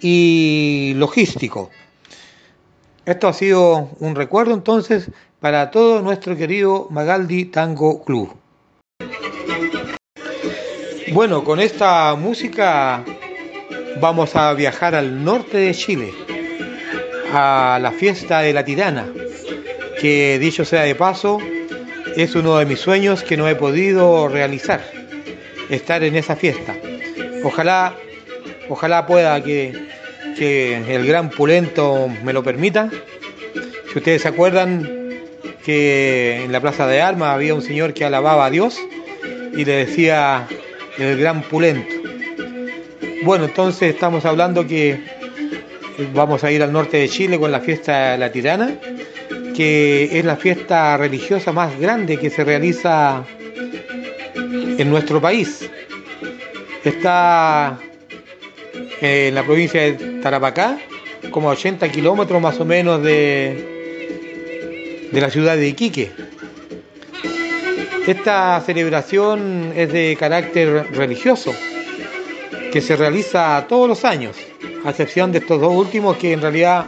y 0.00 0.94
logístico. 0.96 1.68
Esto 3.04 3.28
ha 3.28 3.34
sido 3.34 3.90
un 4.00 4.14
recuerdo 4.14 4.54
entonces 4.54 5.10
para 5.38 5.70
todo 5.70 6.00
nuestro 6.00 6.34
querido 6.34 6.86
Magaldi 6.88 7.44
Tango 7.44 8.02
Club. 8.02 8.34
Bueno, 11.12 11.44
con 11.44 11.60
esta 11.60 12.14
música 12.14 13.04
vamos 14.00 14.34
a 14.34 14.54
viajar 14.54 14.94
al 14.94 15.22
norte 15.22 15.58
de 15.58 15.74
Chile, 15.74 16.10
a 17.34 17.78
la 17.82 17.92
fiesta 17.92 18.40
de 18.40 18.54
la 18.54 18.64
tirana, 18.64 19.12
que 20.02 20.40
dicho 20.40 20.64
sea 20.64 20.82
de 20.82 20.96
paso, 20.96 21.38
es 22.16 22.34
uno 22.34 22.58
de 22.58 22.66
mis 22.66 22.80
sueños 22.80 23.22
que 23.22 23.36
no 23.36 23.48
he 23.48 23.54
podido 23.54 24.26
realizar, 24.26 24.82
estar 25.70 26.02
en 26.02 26.16
esa 26.16 26.34
fiesta. 26.34 26.74
Ojalá, 27.44 27.94
ojalá 28.68 29.06
pueda 29.06 29.40
que, 29.44 29.72
que 30.36 30.76
el 30.92 31.06
gran 31.06 31.30
pulento 31.30 32.10
me 32.24 32.32
lo 32.32 32.42
permita. 32.42 32.90
Si 33.92 33.98
ustedes 33.98 34.22
se 34.22 34.28
acuerdan 34.28 34.90
que 35.64 36.42
en 36.46 36.50
la 36.50 36.60
Plaza 36.60 36.88
de 36.88 37.00
Armas 37.00 37.28
había 37.28 37.54
un 37.54 37.62
señor 37.62 37.94
que 37.94 38.04
alababa 38.04 38.46
a 38.46 38.50
Dios 38.50 38.80
y 39.56 39.64
le 39.64 39.86
decía 39.86 40.48
el 40.98 41.16
gran 41.16 41.42
pulento. 41.42 41.94
Bueno, 43.22 43.44
entonces 43.44 43.94
estamos 43.94 44.24
hablando 44.24 44.66
que 44.66 45.00
vamos 46.12 46.42
a 46.42 46.50
ir 46.50 46.60
al 46.60 46.72
norte 46.72 46.96
de 46.96 47.08
Chile 47.08 47.38
con 47.38 47.52
la 47.52 47.60
fiesta 47.60 48.16
la 48.16 48.32
tirana, 48.32 48.72
que 49.52 50.18
es 50.18 50.24
la 50.24 50.36
fiesta 50.36 50.96
religiosa 50.96 51.52
más 51.52 51.78
grande 51.78 52.18
que 52.18 52.30
se 52.30 52.44
realiza 52.44 53.24
en 54.78 54.90
nuestro 54.90 55.20
país. 55.20 55.68
Está 56.84 57.78
en 59.00 59.34
la 59.34 59.44
provincia 59.44 59.82
de 59.82 60.20
Tarapacá, 60.20 60.78
como 61.30 61.50
a 61.50 61.52
80 61.52 61.88
kilómetros 61.90 62.40
más 62.40 62.58
o 62.60 62.64
menos 62.64 63.02
de, 63.02 65.08
de 65.12 65.20
la 65.20 65.30
ciudad 65.30 65.56
de 65.56 65.68
Iquique. 65.68 66.12
Esta 68.06 68.60
celebración 68.60 69.72
es 69.76 69.92
de 69.92 70.16
carácter 70.18 70.88
religioso, 70.92 71.54
que 72.72 72.80
se 72.80 72.96
realiza 72.96 73.64
todos 73.68 73.88
los 73.88 74.04
años, 74.04 74.36
a 74.84 74.90
excepción 74.90 75.30
de 75.30 75.38
estos 75.38 75.60
dos 75.60 75.72
últimos 75.72 76.16
que 76.16 76.32
en 76.32 76.40
realidad 76.40 76.86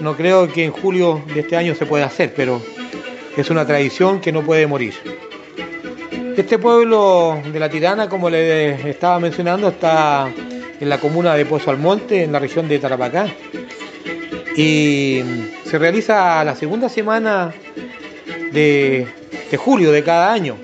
no 0.00 0.16
creo 0.16 0.48
que 0.48 0.64
en 0.64 0.72
julio 0.72 1.22
de 1.32 1.40
este 1.40 1.56
año 1.56 1.74
se 1.74 1.86
pueda 1.86 2.06
hacer, 2.06 2.32
pero 2.34 2.60
es 3.36 3.50
una 3.50 3.66
tradición 3.66 4.20
que 4.20 4.32
no 4.32 4.42
puede 4.42 4.66
morir. 4.66 4.94
Este 6.36 6.58
pueblo 6.58 7.40
de 7.52 7.60
la 7.60 7.68
Tirana, 7.68 8.08
como 8.08 8.30
les 8.30 8.84
estaba 8.84 9.20
mencionando, 9.20 9.68
está 9.68 10.28
en 10.80 10.88
la 10.88 10.98
comuna 10.98 11.34
de 11.34 11.44
Pozo 11.44 11.70
Almonte, 11.70 12.24
en 12.24 12.32
la 12.32 12.38
región 12.38 12.66
de 12.66 12.78
Tarapacá. 12.78 13.28
Y 14.56 15.22
se 15.64 15.78
realiza 15.78 16.42
la 16.44 16.56
segunda 16.56 16.88
semana 16.88 17.52
de, 18.52 19.06
de 19.50 19.56
julio 19.56 19.92
de 19.92 20.02
cada 20.02 20.32
año, 20.32 20.56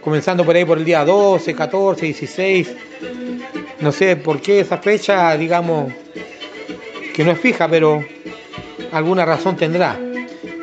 comenzando 0.00 0.44
por 0.44 0.54
ahí 0.54 0.64
por 0.64 0.78
el 0.78 0.84
día 0.84 1.04
12, 1.04 1.54
14, 1.54 2.06
16. 2.06 2.74
No 3.80 3.92
sé 3.92 4.16
por 4.16 4.40
qué 4.40 4.60
esa 4.60 4.78
fecha, 4.78 5.36
digamos, 5.36 5.92
que 7.12 7.24
no 7.24 7.32
es 7.32 7.40
fija, 7.40 7.68
pero 7.68 8.04
alguna 8.96 9.24
razón 9.24 9.56
tendrá. 9.56 9.98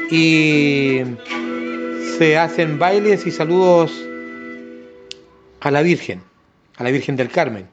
Y 0.10 1.02
se 2.17 2.38
hacen 2.38 2.80
bailes 2.80 3.26
y 3.26 3.32
saludos 3.32 3.91
a 5.62 5.72
la 5.72 5.82
Virgen, 5.82 6.22
a 6.78 6.84
la 6.84 6.91
Virgen 6.91 7.15
del 7.15 7.30
Carmen. 7.30 7.65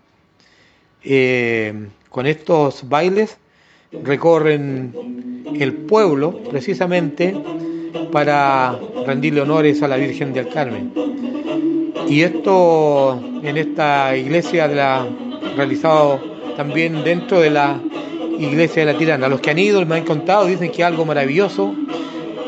Eh, 1.03 1.73
con 2.09 2.27
estos 2.27 2.89
bailes 2.89 3.39
recorren 4.05 5.45
el 5.59 5.73
pueblo 5.73 6.43
precisamente 6.51 7.35
para 8.13 8.79
rendirle 9.07 9.41
honores 9.41 9.83
a 9.83 9.89
la 9.89 9.97
Virgen 9.97 10.33
del 10.33 10.49
Carmen. 10.49 10.93
Y 12.07 12.23
esto 12.23 13.21
en 13.43 13.57
esta 13.57 14.17
iglesia 14.17 14.69
la, 14.69 15.07
realizado 15.57 16.21
también 16.57 17.03
dentro 17.03 17.41
de 17.41 17.51
la 17.51 17.81
iglesia 18.41 18.85
de 18.85 18.93
la 18.93 18.99
Tirana. 18.99 19.29
Los 19.29 19.41
que 19.41 19.51
han 19.51 19.59
ido 19.59 19.85
me 19.87 19.97
han 19.97 20.05
contado, 20.05 20.47
dicen 20.47 20.71
que 20.71 20.83
es 20.83 20.87
algo 20.87 21.05
maravilloso, 21.05 21.75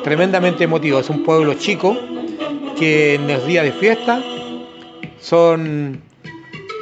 tremendamente 0.02 0.64
emotivo. 0.64 0.98
Es 0.98 1.10
un 1.10 1.22
pueblo 1.22 1.54
chico 1.54 1.96
que 2.78 3.14
en 3.14 3.28
los 3.28 3.46
días 3.46 3.64
de 3.64 3.72
fiesta 3.72 4.22
son 5.20 6.02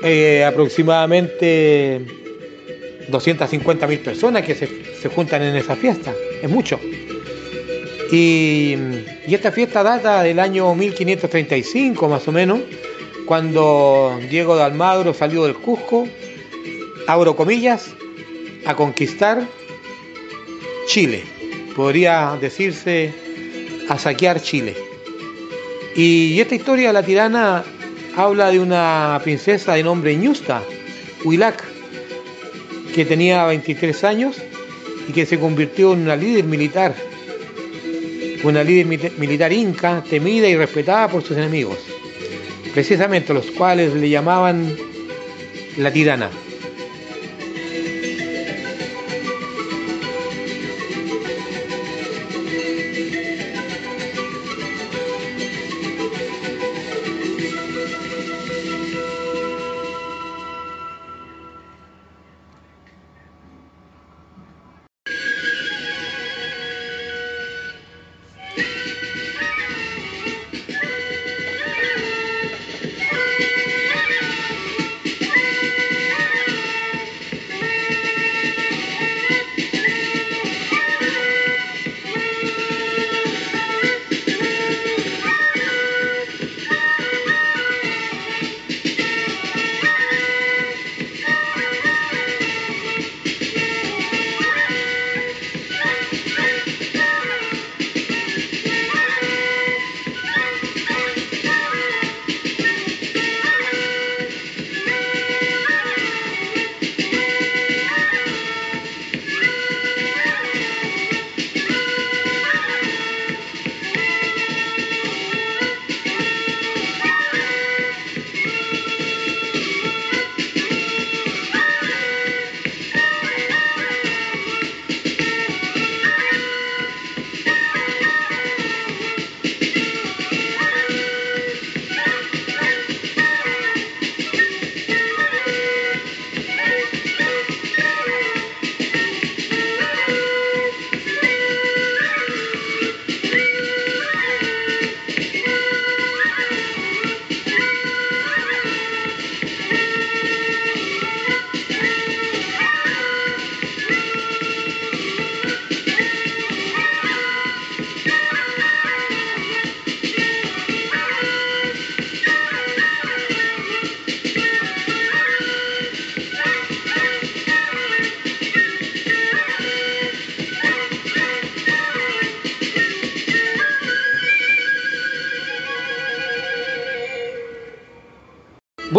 eh, 0.03 0.45
aproximadamente 0.45 2.01
250 3.09 3.87
mil 3.87 3.99
personas 3.99 4.43
que 4.43 4.55
se, 4.55 4.69
se, 4.95 5.09
juntan 5.09 5.43
en 5.43 5.57
esa 5.57 5.77
fiesta. 5.77 6.15
Es 6.43 6.49
mucho. 6.49 6.79
Y, 8.11 8.77
y, 9.27 9.35
esta 9.35 9.53
fiesta 9.53 9.83
data 9.83 10.23
del 10.23 10.39
año 10.41 10.75
1535 10.75 12.09
más 12.09 12.27
o 12.27 12.33
menos, 12.33 12.61
cuando 13.27 14.19
Diego 14.29 14.57
de 14.57 14.63
Almagro 14.65 15.15
salió 15.15 15.45
del 15.45 15.55
Cusco, 15.55 16.09
abro 17.07 17.37
comillas, 17.37 17.95
a 18.65 18.75
conquistar 18.75 19.47
Chile. 20.87 21.25
Podría 21.75 22.37
decirse 22.41 23.13
a 23.89 23.99
saquear 23.99 24.41
Chile. 24.41 24.77
Y 25.97 26.41
esta 26.41 26.55
historia 26.55 26.93
la 26.93 27.03
tirana 27.03 27.65
habla 28.17 28.51
de 28.51 28.59
una 28.59 29.21
princesa 29.23 29.75
de 29.75 29.83
nombre 29.83 30.17
Ñusta, 30.17 30.63
Huilac, 31.25 31.65
que 32.95 33.05
tenía 33.05 33.45
23 33.47 34.05
años 34.05 34.37
y 35.09 35.13
que 35.13 35.27
se 35.27 35.39
convirtió 35.39 35.93
en 35.93 36.01
una 36.01 36.17
líder 36.17 36.45
militar, 36.45 36.95
una 38.43 38.63
líder 38.63 38.87
militar 39.19 39.53
inca, 39.53 40.03
temida 40.09 40.49
y 40.49 40.57
respetada 40.57 41.09
por 41.09 41.23
sus 41.23 41.37
enemigos, 41.37 41.79
precisamente 42.73 43.35
los 43.35 43.47
cuales 43.51 43.95
le 43.95 44.09
llamaban 44.09 44.77
la 45.77 45.93
tirana. 45.93 46.31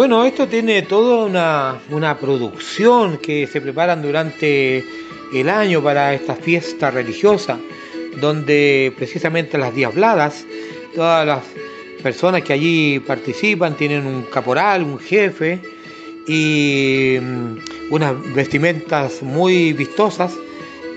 Bueno, 0.02 0.24
esto 0.24 0.48
tiene 0.48 0.82
toda 0.82 1.26
una, 1.26 1.80
una 1.88 2.18
producción 2.18 3.18
que 3.18 3.46
se 3.46 3.60
preparan 3.60 4.02
durante 4.02 4.84
el 5.32 5.48
año 5.48 5.80
para 5.80 6.12
esta 6.12 6.34
fiesta 6.34 6.90
religiosa, 6.90 7.56
donde 8.20 8.92
precisamente 8.96 9.58
las 9.58 9.72
diabladas, 9.72 10.44
todas 10.92 11.24
las 11.24 11.44
personas 12.02 12.42
que 12.42 12.52
allí 12.52 12.98
participan 12.98 13.76
tienen 13.76 14.04
un 14.04 14.22
caporal, 14.22 14.82
un 14.82 14.98
jefe 14.98 15.60
y 16.26 17.18
mm, 17.22 17.92
unas 17.92 18.34
vestimentas 18.34 19.22
muy 19.22 19.72
vistosas, 19.72 20.34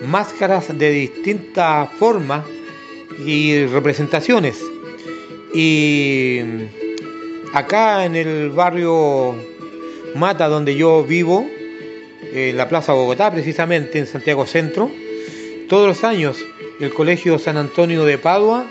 máscaras 0.08 0.76
de 0.76 0.90
distintas 0.90 1.94
formas 2.00 2.44
y 3.24 3.68
representaciones. 3.68 4.60
Y 5.54 6.40
mm, 6.44 6.85
acá 7.56 8.04
en 8.04 8.18
el 8.18 8.50
barrio 8.50 9.34
Mata, 10.14 10.50
donde 10.50 10.76
yo 10.76 11.06
vivo, 11.06 11.50
en 12.34 12.58
la 12.58 12.68
Plaza 12.68 12.92
Bogotá, 12.92 13.32
precisamente 13.32 13.98
en 13.98 14.08
Santiago 14.08 14.46
Centro, 14.46 14.92
todos 15.70 15.88
los 15.88 16.04
años 16.04 16.38
el 16.82 16.94
Colegio 16.94 17.40
San 17.40 17.56
Antonio 17.56 18.04
de 18.04 18.18
Padua 18.18 18.66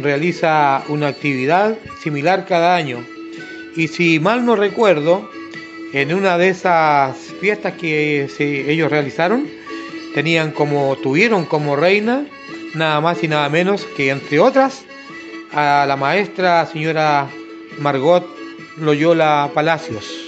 realiza 0.00 0.82
una 0.88 1.08
actividad 1.08 1.76
similar 2.02 2.46
cada 2.46 2.74
año. 2.74 3.04
Y 3.76 3.88
si 3.88 4.18
mal 4.20 4.46
no 4.46 4.56
recuerdo, 4.56 5.28
en 5.92 6.14
una 6.14 6.38
de 6.38 6.48
esas 6.48 7.16
fiestas 7.40 7.74
que 7.74 8.26
ellos 8.40 8.90
realizaron, 8.90 9.46
tenían 10.14 10.50
como, 10.52 10.96
tuvieron 10.96 11.44
como 11.44 11.76
reina, 11.76 12.26
nada 12.74 13.02
más 13.02 13.22
y 13.22 13.28
nada 13.28 13.50
menos 13.50 13.84
que 13.96 14.08
entre 14.08 14.40
otras, 14.40 14.82
a 15.52 15.84
la 15.86 15.96
maestra 15.96 16.64
señora 16.66 17.28
Margot 17.78 18.24
Loyola 18.76 19.50
Palacios. 19.54 20.23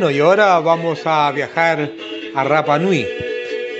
Bueno, 0.00 0.16
y 0.16 0.20
ahora 0.20 0.58
vamos 0.60 1.02
a 1.04 1.30
viajar 1.30 1.92
a 2.34 2.42
Rapa 2.44 2.78
Nui. 2.78 3.06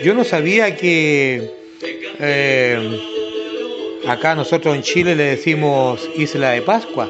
Yo 0.04 0.12
no 0.12 0.22
sabía 0.22 0.76
que 0.76 1.50
eh, 2.18 3.00
acá 4.06 4.35
nosotros 4.35 4.76
en 4.76 4.83
Chile 4.83 5.16
le 5.16 5.22
decimos 5.22 6.06
Isla 6.18 6.50
de 6.50 6.61
Pascua. 6.61 7.09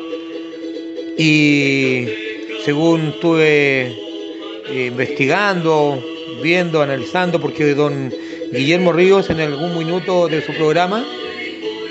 Y 1.18 2.06
según 2.64 3.08
estuve 3.08 3.96
eh, 4.68 4.86
investigando, 4.92 6.00
viendo, 6.40 6.80
analizando, 6.80 7.40
porque 7.40 7.74
don 7.74 8.14
Guillermo 8.52 8.92
Ríos 8.92 9.28
en 9.28 9.40
algún 9.40 9.76
minuto 9.76 10.28
de 10.28 10.40
su 10.40 10.52
programa 10.52 11.04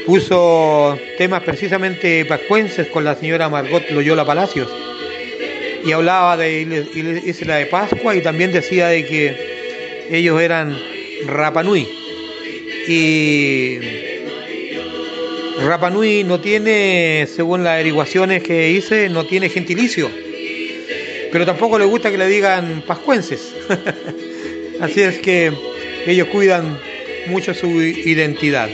puso 0.05 0.97
temas 1.17 1.43
precisamente 1.43 2.23
pascuenses 2.23 2.87
con 2.87 3.03
la 3.03 3.15
señora 3.15 3.49
Margot 3.49 3.83
Loyola 3.89 4.23
Palacios 4.23 4.69
y 5.85 5.91
hablaba 5.91 6.37
de 6.37 6.61
Isla 7.25 7.55
de 7.57 7.65
Pascua 7.67 8.15
y 8.15 8.21
también 8.21 8.51
decía 8.51 8.87
de 8.87 9.05
que 9.05 10.07
ellos 10.11 10.41
eran 10.41 10.77
Rapanui. 11.25 11.87
Y 12.87 13.79
Rapanui 15.65 16.23
no 16.23 16.39
tiene, 16.39 17.27
según 17.33 17.63
las 17.63 17.73
averiguaciones 17.73 18.43
que 18.43 18.71
hice, 18.71 19.09
no 19.09 19.25
tiene 19.25 19.49
gentilicio. 19.49 20.09
Pero 21.31 21.45
tampoco 21.45 21.77
le 21.77 21.85
gusta 21.85 22.09
que 22.09 22.17
le 22.17 22.27
digan 22.27 22.83
pascuenses. 22.87 23.53
Así 24.81 25.01
es 25.01 25.19
que 25.19 25.51
ellos 26.05 26.27
cuidan 26.29 26.79
mucho 27.27 27.53
su 27.53 27.81
identidad. 27.81 28.69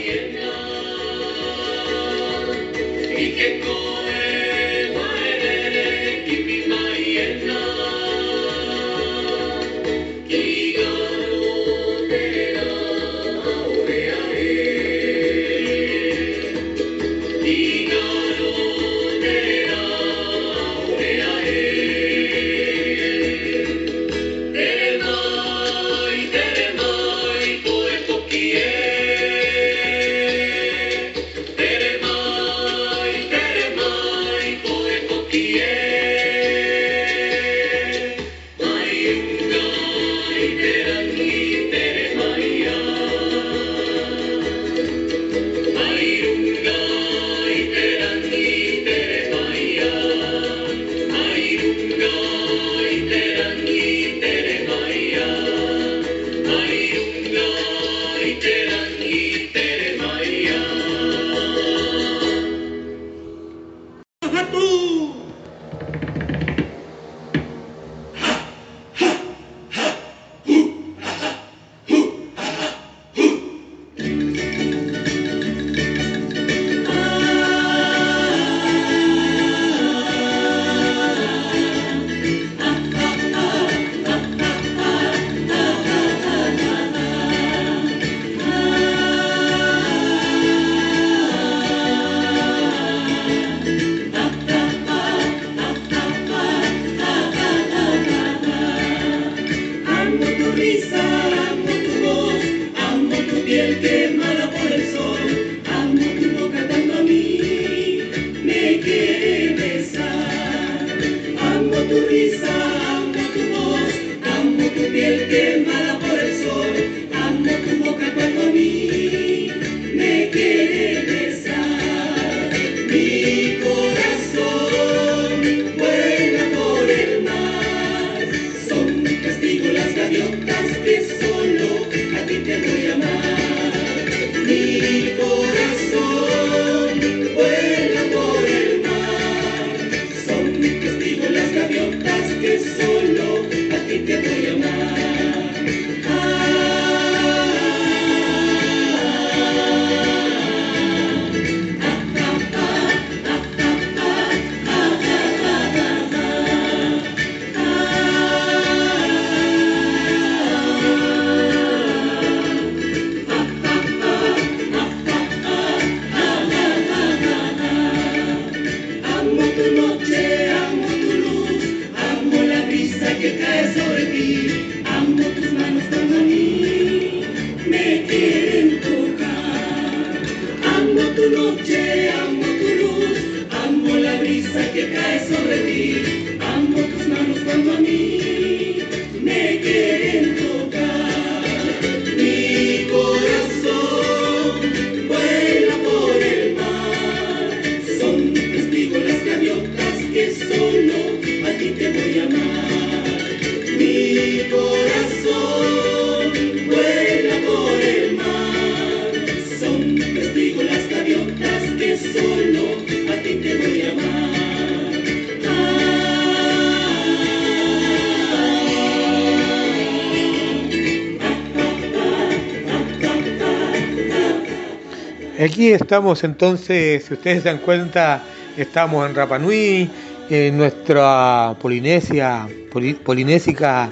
aquí 225.56 225.72
estamos 225.72 226.22
entonces, 226.22 227.02
si 227.06 227.14
ustedes 227.14 227.42
se 227.42 227.48
dan 227.48 227.56
cuenta, 227.56 228.22
estamos 228.58 229.08
en 229.08 229.14
Rapanui, 229.14 229.90
en 230.28 230.54
nuestra 230.54 231.56
Polinesia, 231.58 232.46
poli, 232.70 232.92
polinésica, 232.92 233.88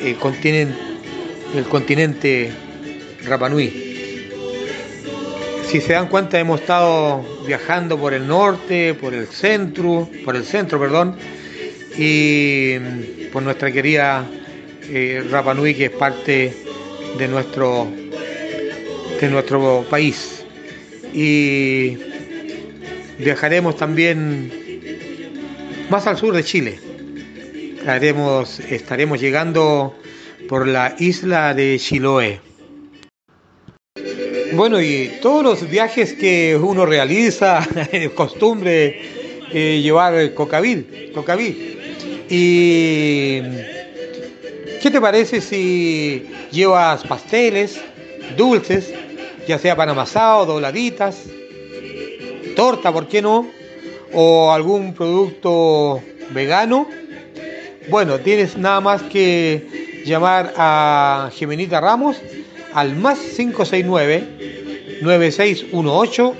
eh, 0.00 0.16
el 1.56 1.64
continente 1.64 2.52
Rapanui. 3.24 3.68
Si 5.66 5.80
se 5.80 5.94
dan 5.94 6.06
cuenta, 6.06 6.38
hemos 6.38 6.60
estado 6.60 7.24
viajando 7.44 7.98
por 7.98 8.14
el 8.14 8.24
norte, 8.24 8.94
por 8.94 9.12
el 9.12 9.26
centro, 9.26 10.08
por 10.24 10.36
el 10.36 10.44
centro, 10.44 10.78
perdón, 10.78 11.16
y 11.98 12.78
por 13.32 13.42
nuestra 13.42 13.72
querida 13.72 14.24
eh, 14.88 15.26
Rapa 15.28 15.52
Nui, 15.52 15.74
que 15.74 15.86
es 15.86 15.90
parte 15.90 16.54
de 17.18 17.26
nuestro 17.26 17.88
de 19.20 19.28
nuestro 19.30 19.84
país 19.90 20.43
y 21.14 21.96
viajaremos 23.18 23.76
también 23.76 24.52
más 25.88 26.06
al 26.06 26.16
sur 26.16 26.34
de 26.34 26.42
Chile. 26.42 26.78
Estaremos 28.68 29.20
llegando 29.20 29.94
por 30.48 30.66
la 30.66 30.96
isla 30.98 31.54
de 31.54 31.78
Chiloé. 31.78 32.40
Bueno, 34.52 34.80
y 34.80 35.12
todos 35.20 35.42
los 35.42 35.70
viajes 35.70 36.12
que 36.12 36.56
uno 36.60 36.86
realiza, 36.86 37.66
costumbre 38.14 39.00
eh, 39.52 39.80
llevar 39.82 40.34
cocavil, 40.34 41.10
cocavil. 41.14 41.78
Y 42.28 43.40
¿qué 44.82 44.90
te 44.90 45.00
parece 45.00 45.40
si 45.40 46.26
llevas 46.50 47.04
pasteles, 47.04 47.80
dulces, 48.36 48.92
ya 49.46 49.58
sea 49.58 49.76
pan 49.76 49.90
amasado, 49.90 50.46
dobladitas, 50.46 51.24
torta, 52.56 52.92
¿por 52.92 53.08
qué 53.08 53.22
no? 53.22 53.48
O 54.12 54.52
algún 54.52 54.94
producto 54.94 56.00
vegano. 56.30 56.88
Bueno, 57.88 58.18
tienes 58.20 58.56
nada 58.56 58.80
más 58.80 59.02
que 59.02 60.02
llamar 60.06 60.54
a 60.56 61.30
Gemenita 61.34 61.80
Ramos 61.80 62.16
al 62.72 62.96
más 62.96 63.18
569 63.18 65.00
9618 65.02 66.36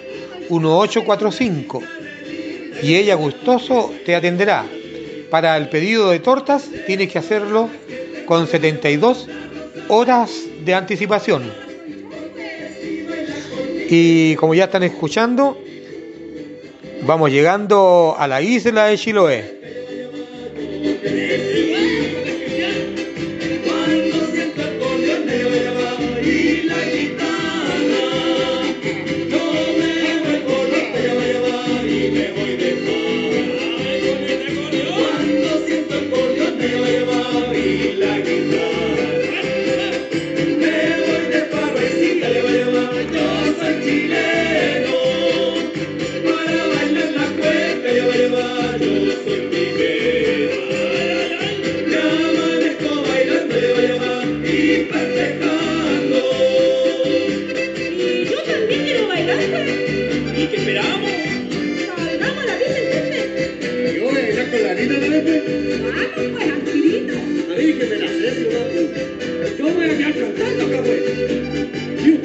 1845 0.51 1.83
y 2.83 2.97
ella 2.97 3.15
gustoso 3.15 3.93
te 4.05 4.15
atenderá. 4.15 4.67
Para 5.31 5.57
el 5.57 5.69
pedido 5.69 6.11
de 6.11 6.21
tortas 6.21 6.69
tienes 6.87 7.11
que 7.11 7.19
hacerlo 7.19 7.69
con 8.27 8.47
72 8.47 9.29
horas 9.89 10.31
de 10.65 10.75
anticipación. 10.75 11.64
Y 13.97 14.35
como 14.35 14.57
ya 14.57 14.65
están 14.65 14.83
escuchando, 14.83 15.57
vamos 17.07 17.31
llegando 17.31 18.17
a 18.19 18.27
la 18.27 18.43
isla 18.43 18.87
de 18.87 18.99
Chiloé. 18.99 19.55
que 67.79 67.87
me 67.87 67.97
la 67.97 68.09
sé, 68.09 69.55
yo 69.59 69.65
voy 69.73 69.85
a 69.85 70.07
alcanzando, 70.07 70.71
cabrón. 70.71 72.24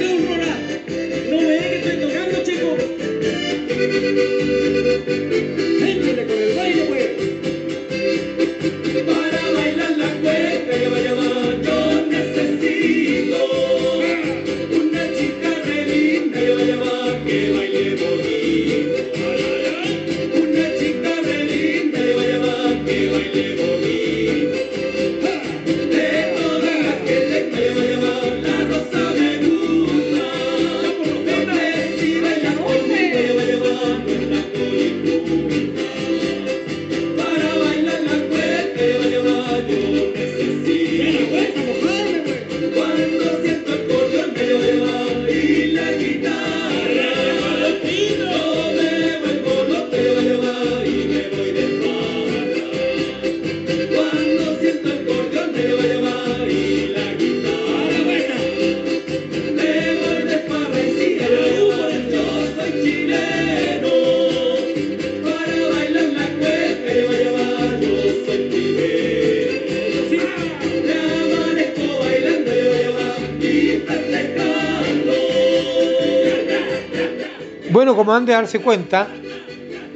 han 78.14 78.26
de 78.26 78.34
darse 78.34 78.60
cuenta, 78.62 79.08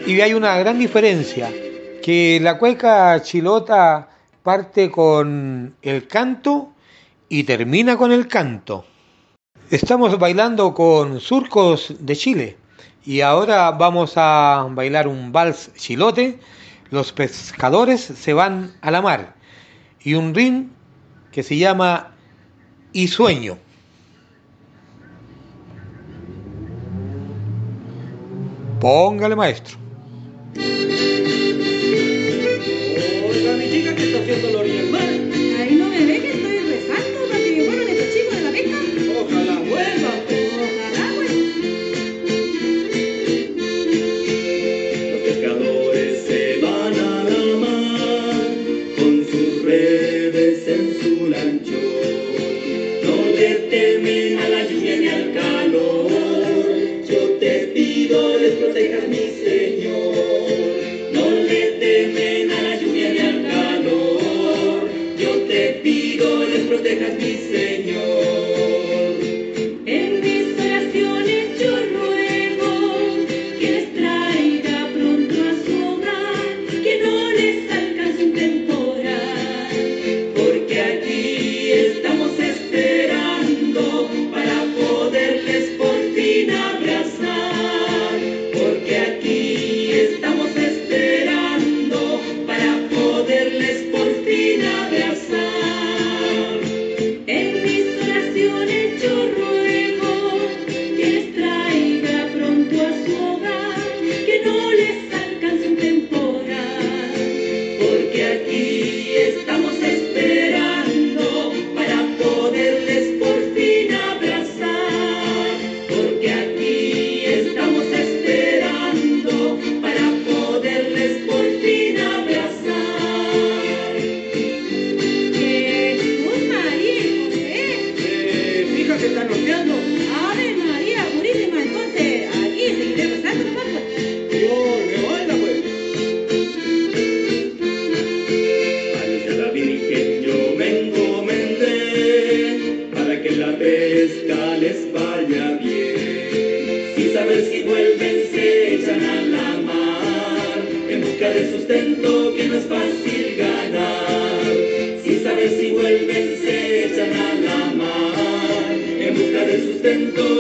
y 0.06 0.20
hay 0.22 0.34
una 0.34 0.58
gran 0.58 0.80
diferencia, 0.80 1.50
que 2.02 2.40
la 2.42 2.58
cueca 2.58 3.22
chilota 3.22 4.10
parte 4.44 4.92
con 4.92 5.76
el 5.82 6.08
canto 6.08 6.74
y 7.30 7.44
termina 7.44 7.98
con 7.98 8.12
el 8.12 8.28
canto. 8.28 8.86
Estamos 9.72 10.20
bailando 10.20 10.74
con 10.74 11.20
surcos 11.20 11.96
de 12.00 12.16
Chile 12.16 12.58
y 13.06 13.22
ahora 13.22 13.72
vamos 13.72 14.14
a 14.18 14.68
bailar 14.70 15.08
un 15.08 15.32
vals 15.32 15.72
chilote. 15.76 16.40
Los 16.92 17.12
pescadores 17.12 18.02
se 18.02 18.34
van 18.34 18.74
a 18.82 18.92
la 18.92 19.02
mar 19.02 19.36
y 20.04 20.14
un 20.14 20.36
rin 20.36 20.72
que 21.32 21.42
se 21.42 21.58
llama 21.58 22.12
Y 22.92 23.08
Sueño. 23.08 23.58
Póngale, 28.84 29.34
maestro. 29.34 29.78
de 66.84 66.96
la 66.96 67.10
misa. 67.10 67.53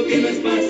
que 0.07 0.17
no 0.17 0.27
es 0.29 0.43
más. 0.43 0.62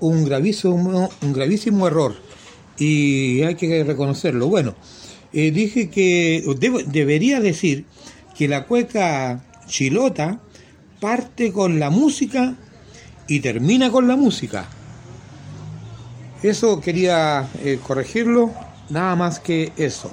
un 0.00 0.24
gravísimo, 0.24 1.10
un 1.22 1.32
gravísimo 1.32 1.86
error 1.86 2.14
y 2.78 3.42
hay 3.42 3.54
que 3.54 3.84
reconocerlo. 3.84 4.48
Bueno, 4.48 4.74
eh, 5.32 5.50
dije 5.50 5.90
que, 5.90 6.44
debería 6.86 7.40
decir 7.40 7.84
que 8.36 8.48
la 8.48 8.64
cueca 8.64 9.44
chilota 9.66 10.40
parte 11.00 11.52
con 11.52 11.78
la 11.78 11.90
música 11.90 12.54
y 13.28 13.40
termina 13.40 13.90
con 13.90 14.08
la 14.08 14.16
música. 14.16 14.68
Eso 16.42 16.80
quería 16.80 17.48
eh, 17.64 17.78
corregirlo, 17.86 18.52
nada 18.90 19.14
más 19.16 19.38
que 19.38 19.72
eso. 19.76 20.10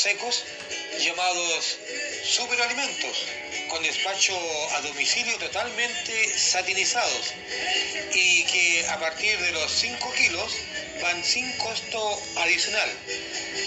Secos 0.00 0.44
llamados 0.98 1.76
superalimentos 2.24 3.26
con 3.68 3.82
despacho 3.82 4.34
a 4.74 4.80
domicilio 4.80 5.36
totalmente 5.36 6.38
satinizados 6.38 7.34
y 8.14 8.44
que 8.44 8.88
a 8.88 8.98
partir 8.98 9.38
de 9.38 9.52
los 9.52 9.70
5 9.70 10.10
kilos 10.14 10.54
van 11.02 11.22
sin 11.22 11.52
costo 11.58 12.18
adicional. 12.36 12.88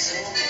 Sing 0.07 0.46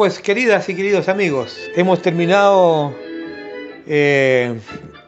pues 0.00 0.18
queridas 0.18 0.66
y 0.70 0.74
queridos 0.74 1.10
amigos, 1.10 1.58
hemos 1.76 2.00
terminado 2.00 2.96
eh, 3.86 4.58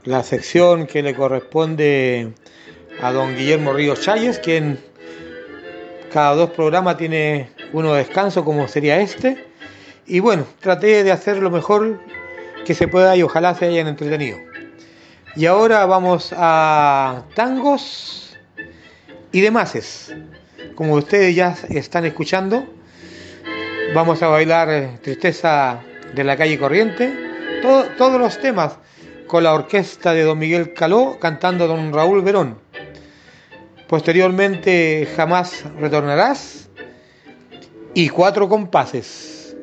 la 0.05 0.22
sección 0.22 0.86
que 0.86 1.03
le 1.03 1.14
corresponde 1.14 2.34
a 3.01 3.11
don 3.11 3.34
Guillermo 3.34 3.72
Ríos 3.72 4.03
Chayes, 4.03 4.38
quien 4.38 4.78
cada 6.12 6.34
dos 6.34 6.51
programas 6.51 6.99
tiene 6.99 7.49
uno 7.72 7.95
de 7.95 8.01
descanso 8.05 8.45
como 8.45 8.68
sería 8.68 9.01
este. 9.01 9.43
Y 10.07 10.20
bueno, 10.20 10.45
traté 10.61 11.03
de 11.03 11.11
hacer 11.11 11.38
lo 11.38 11.51
mejor 11.51 11.99
que 12.66 12.74
se 12.74 12.86
pueda 12.86 13.16
y 13.16 13.22
ojalá 13.22 13.55
se 13.55 13.64
hayan 13.64 13.86
entretenido. 13.86 14.36
Y 15.34 15.47
ahora 15.47 15.86
vamos 15.86 16.34
a 16.36 17.24
tangos 17.34 18.36
y 19.32 19.40
demases. 19.40 20.14
Como 20.74 20.97
ustedes 20.97 21.34
ya 21.34 21.57
están 21.70 22.05
escuchando, 22.05 22.66
vamos 23.95 24.22
a 24.22 24.28
bailar 24.28 24.68
eh, 24.70 24.99
Tristeza 25.03 25.80
de 26.14 26.24
la 26.24 26.36
calle 26.36 26.59
Corriente. 26.59 27.12
Todo- 27.62 27.84
todos 27.97 28.20
los 28.20 28.38
temas 28.38 28.78
con 29.26 29.45
la 29.45 29.55
orquesta 29.55 30.12
de 30.12 30.22
don 30.22 30.38
Miguel 30.38 30.72
Caló 30.74 31.18
cantando 31.20 31.66
don 31.66 31.93
Raúl 31.93 32.22
Verón. 32.22 32.59
Posteriormente, 33.88 35.07
Jamás 35.16 35.64
retornarás 35.78 36.68
y 37.95 38.09
cuatro 38.09 38.49
compases. 38.49 39.55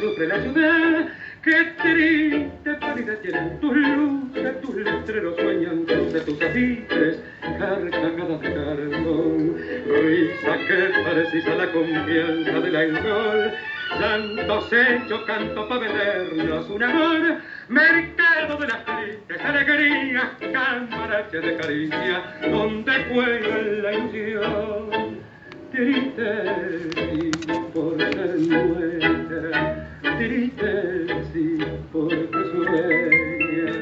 Sufre 0.00 0.26
la 0.26 0.40
ciudad. 0.40 1.08
Qué 1.42 1.72
triste 1.82 2.74
pálida 2.74 3.14
tienen 3.22 3.60
tus 3.60 3.74
luces, 3.74 4.60
tus 4.60 4.74
letreros 4.74 5.36
sueñan 5.36 5.86
de 5.86 6.20
tus 6.20 6.42
afiches, 6.42 7.22
carcajadas 7.40 8.40
de 8.40 8.54
cartón, 8.54 9.56
risa 9.86 10.58
que 10.66 11.10
precisa 11.10 11.54
la 11.54 11.72
confianza 11.72 12.60
del 12.60 12.76
alcohol. 12.76 13.52
Santos 13.98 14.72
hechos, 14.72 15.22
canto 15.22 15.68
para 15.68 15.80
vendernos 15.80 16.68
un 16.68 16.82
amor, 16.82 17.38
mercado 17.68 18.56
de 18.58 18.66
las 18.66 18.84
tristes 18.84 19.40
alegrías, 19.42 20.26
cambarache 20.52 21.40
de 21.40 21.56
caricia, 21.56 22.22
donde 22.50 22.92
juega 23.10 23.58
la 23.58 23.92
ilusión. 23.94 25.28
Triste 25.72 26.90
sí, 26.94 27.30
por 27.72 27.96
ser 27.98 28.38
nuestra, 28.38 29.77
triste 30.18 31.06
sí, 31.32 31.58
porque 31.92 32.28
sueñas 32.50 33.76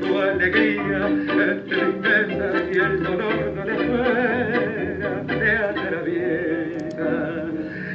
tu 0.00 0.18
alegría 0.18 1.00
es 1.08 1.64
tristeza 1.66 2.48
y 2.72 2.74
el 2.78 3.02
dolor 3.02 3.38
no 3.54 3.64
le 3.64 3.74
fuera, 3.74 5.10
te 5.26 5.50
atraviesa 5.58 7.10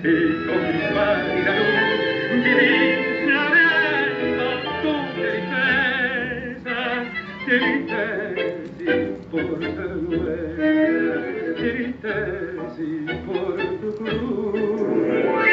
y 0.04 0.16
con 0.46 0.66
pálida 0.94 1.52
luz 1.58 1.80
vivís 2.44 2.98
navegando 3.28 4.46
tu 4.84 4.92
tristeza, 5.16 6.78
triste 7.46 8.04
sí, 8.78 8.86
por 9.32 9.60
ser 9.60 9.92
nuestra, 9.96 11.08
triste 11.56 12.14
sí, 12.78 12.88
por 13.26 13.58
tu 13.82 13.90
cruz. 13.96 15.49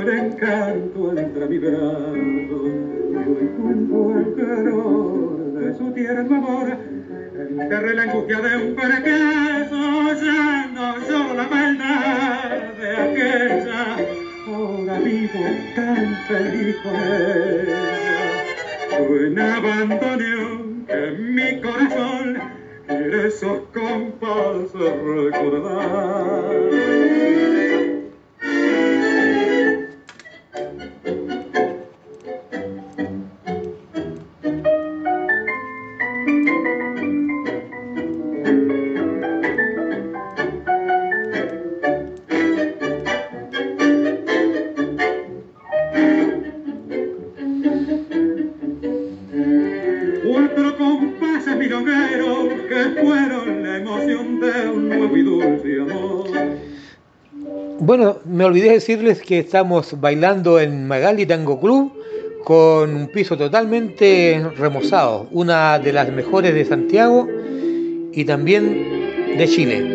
con 0.00 0.08
encanto 0.16 1.18
entra 1.18 1.46
mi 1.46 1.58
brazo, 1.58 2.14
yo 2.48 3.38
encuentro 3.38 4.18
el 4.18 4.34
calor 4.34 5.52
de 5.52 5.74
su 5.76 5.92
tierno 5.92 6.36
amor, 6.36 6.76
enterré 7.50 7.94
la 7.94 8.02
angustia 8.04 8.40
de 8.40 8.56
un 8.56 8.76
fracaso, 8.76 9.76
oyendo 10.08 10.82
solo 11.06 11.34
la 11.34 11.48
maldad 11.48 12.72
de 12.80 12.96
aquella, 12.96 13.96
ahora 14.46 14.98
vivo 15.00 15.44
tan 15.76 16.16
feliz 16.28 16.76
con 16.82 16.94
ella, 16.94 17.82
yo 18.98 19.16
en 19.26 19.38
abandoné 19.38 20.29
decirles 58.80 59.20
que 59.20 59.40
estamos 59.40 60.00
bailando 60.00 60.58
en 60.58 60.88
Magali 60.88 61.26
Tango 61.26 61.60
Club 61.60 61.92
con 62.42 62.96
un 62.96 63.08
piso 63.08 63.36
totalmente 63.36 64.42
remozado, 64.56 65.28
una 65.32 65.78
de 65.78 65.92
las 65.92 66.10
mejores 66.10 66.54
de 66.54 66.64
Santiago 66.64 67.28
y 68.10 68.24
también 68.24 69.36
de 69.36 69.46
Chile. 69.46 69.89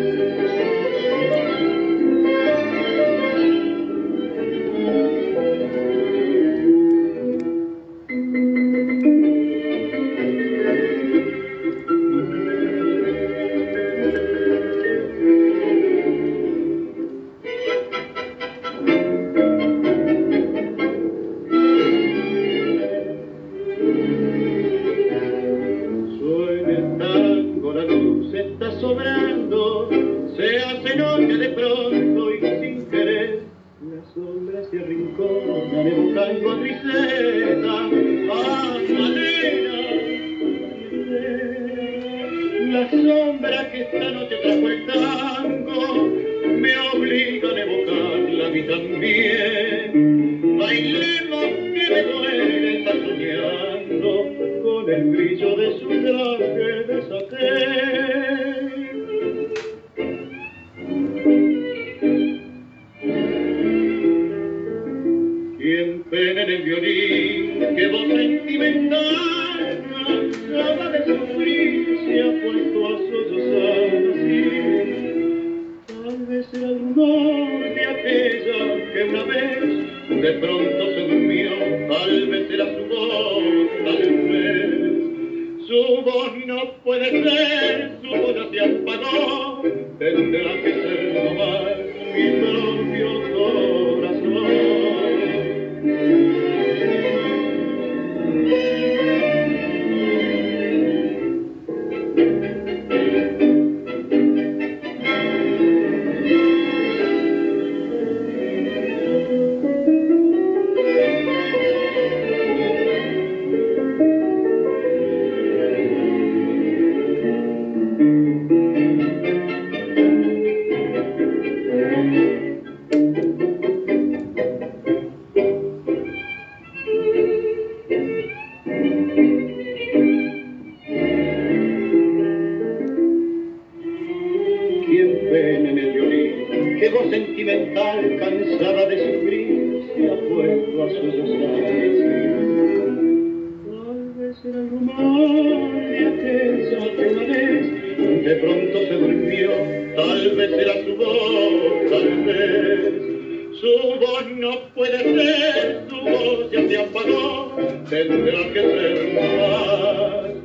no 154.36 154.50
puede 154.74 154.98
ser, 154.98 155.86
tu 155.88 155.96
voz 155.96 156.50
ya 156.50 156.68
se 156.68 156.78
apagó, 156.78 157.52
tendrá 157.88 158.52
que 158.52 158.60
ser 158.60 158.96
más 159.14 160.36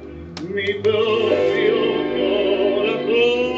mi 0.49 0.73
propio 0.75 1.75
corazón. 2.75 3.51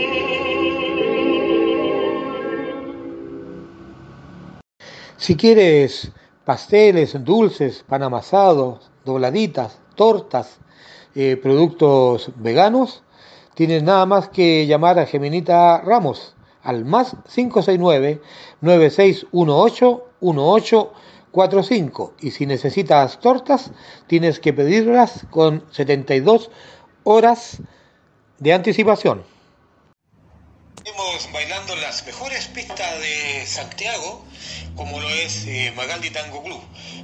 Si 5.18 5.36
quieres 5.36 6.12
pasteles, 6.46 7.24
dulces, 7.24 7.84
pan 7.88 8.02
amasado, 8.04 8.80
dobladitas, 9.06 9.80
tortas, 9.96 10.60
eh, 11.16 11.38
productos 11.38 12.32
veganos, 12.38 13.04
tienes 13.54 13.84
nada 13.84 14.08
más 14.08 14.30
que 14.30 14.66
llamar 14.66 14.98
a 14.98 15.06
Geminita 15.06 15.80
Ramos 15.82 16.36
al 16.64 16.86
más 16.86 17.16
569 17.34 18.20
9618 18.62 20.13
1845 20.24 22.14
y 22.22 22.32
si 22.32 22.46
necesitas 22.46 23.20
tortas 23.20 23.72
tienes 24.08 24.40
que 24.40 24.54
pedirlas 24.54 25.26
con 25.30 25.66
72 25.72 26.50
horas 27.04 27.58
de 28.40 28.54
anticipación. 28.54 29.26
Estamos 30.86 31.32
bailando 31.32 31.76
las 31.78 32.06
mejores 32.06 32.48
pistas 32.48 33.00
de 33.00 33.46
Santiago, 33.46 34.26
como 34.76 35.00
lo 35.00 35.10
es 35.10 35.46
eh, 35.46 35.72
Magaldi 35.78 36.10
Tango 36.10 36.44
Club. 36.44 36.62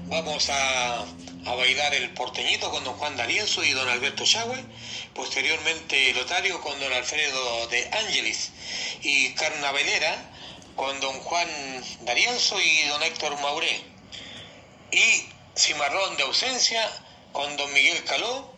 Vamos 0.08 0.50
a, 0.50 1.00
a, 1.00 1.56
bailar 1.56 1.94
el 1.94 2.14
porteñito 2.14 2.70
con 2.72 2.84
don 2.84 2.96
Juan 2.96 3.16
D'Arienzo 3.16 3.64
y 3.64 3.72
don 3.72 3.88
Alberto 3.88 4.26
Chagüe, 4.26 4.58
posteriormente 5.14 6.14
Lotario 6.14 6.60
con 6.60 6.78
don 6.80 6.92
Alfredo 6.92 7.68
de 7.68 7.90
Ángeles 7.94 8.52
y 9.02 9.34
Carnavelera 9.36 10.30
con 10.80 10.98
don 11.02 11.20
Juan 11.20 11.50
D'Arienzo 12.06 12.58
y 12.62 12.88
don 12.88 13.04
Héctor 13.04 13.38
Mauré. 13.42 13.84
Y 14.92 15.30
Cimarrón 15.54 16.16
de 16.16 16.24
ausencia 16.24 16.90
con 17.34 17.58
don 17.58 17.72
Miguel 17.74 18.02
Caló 18.06 18.50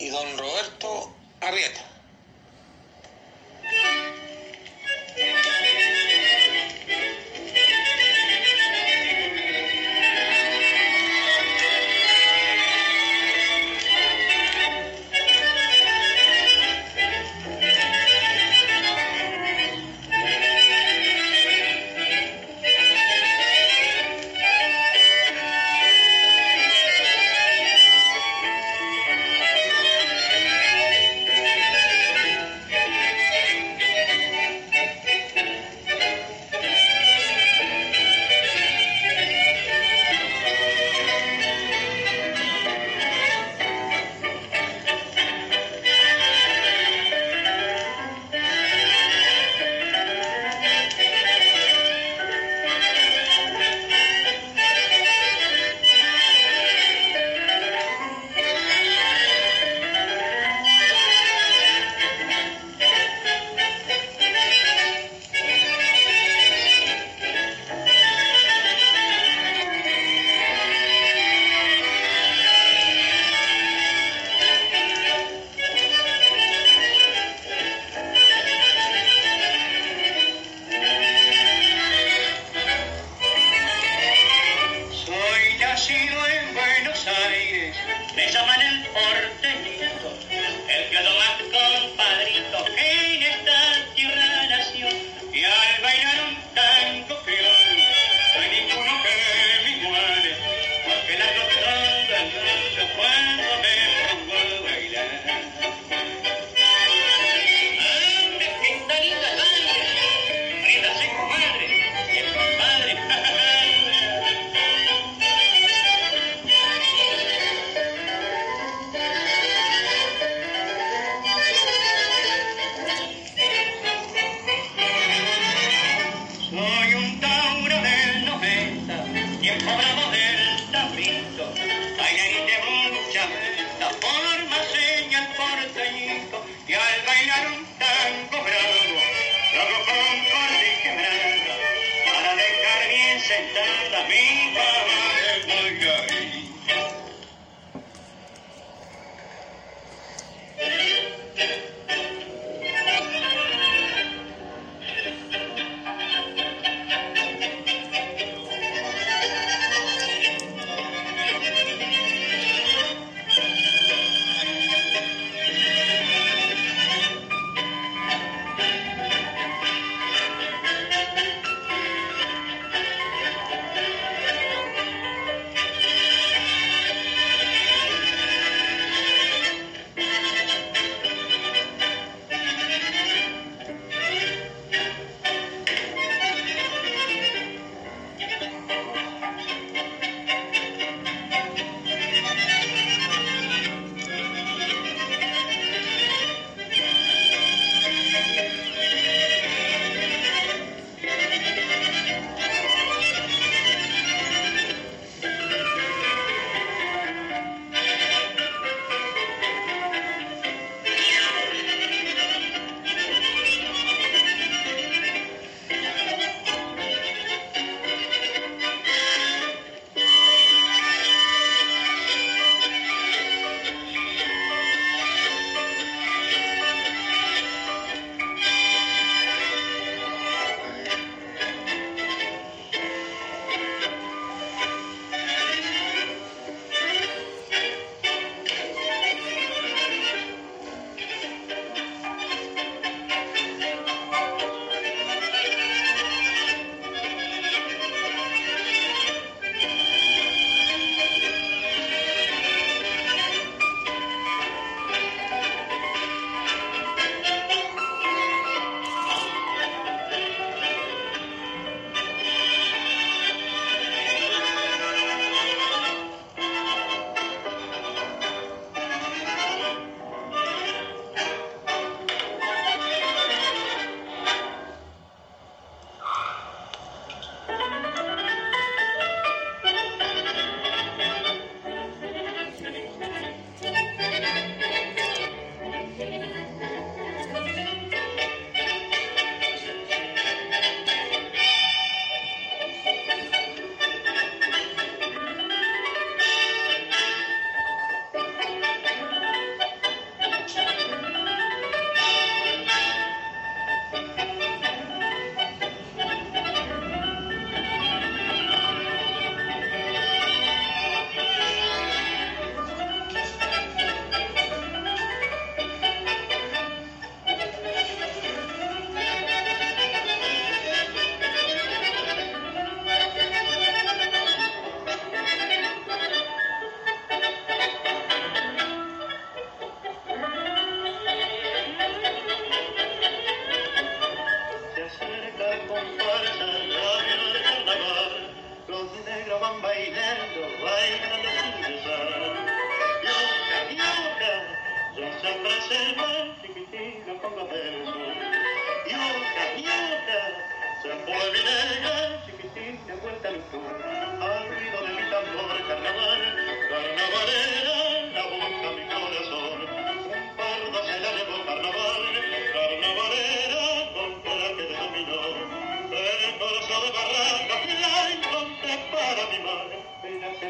y 0.00 0.08
don 0.08 0.36
Roberto 0.36 1.14
Arrieta. 1.40 1.84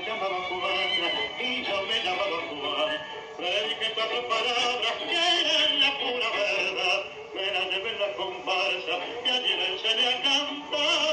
llamaba 0.09 0.41
Juana, 0.49 1.11
y 1.39 1.65
yo 1.65 1.83
me 1.83 2.03
llamaba 2.03 2.39
Juan. 2.49 3.79
que 3.79 3.93
cuatro 3.95 4.29
palabras 4.29 4.95
que 5.07 5.13
eran 5.13 5.81
la 5.81 5.99
pura 5.99 6.31
verdad, 6.31 7.05
me 7.35 7.47
las 7.53 7.67
llevé 7.71 7.91
en 7.91 8.01
la 8.01 8.13
comparsa, 8.15 8.95
que 9.23 9.31
allí 9.31 9.57
le 9.57 9.67
enseñé 9.75 10.09
a 10.09 10.23
cantar. 10.23 11.08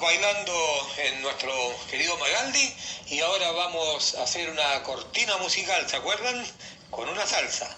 bailando 0.00 0.88
en 0.98 1.22
nuestro 1.22 1.52
querido 1.90 2.16
Magaldi 2.18 2.74
y 3.08 3.20
ahora 3.20 3.50
vamos 3.52 4.14
a 4.14 4.22
hacer 4.22 4.50
una 4.50 4.82
cortina 4.82 5.36
musical, 5.38 5.88
¿se 5.88 5.96
acuerdan? 5.96 6.44
Con 6.90 7.08
una 7.08 7.26
salsa. 7.26 7.76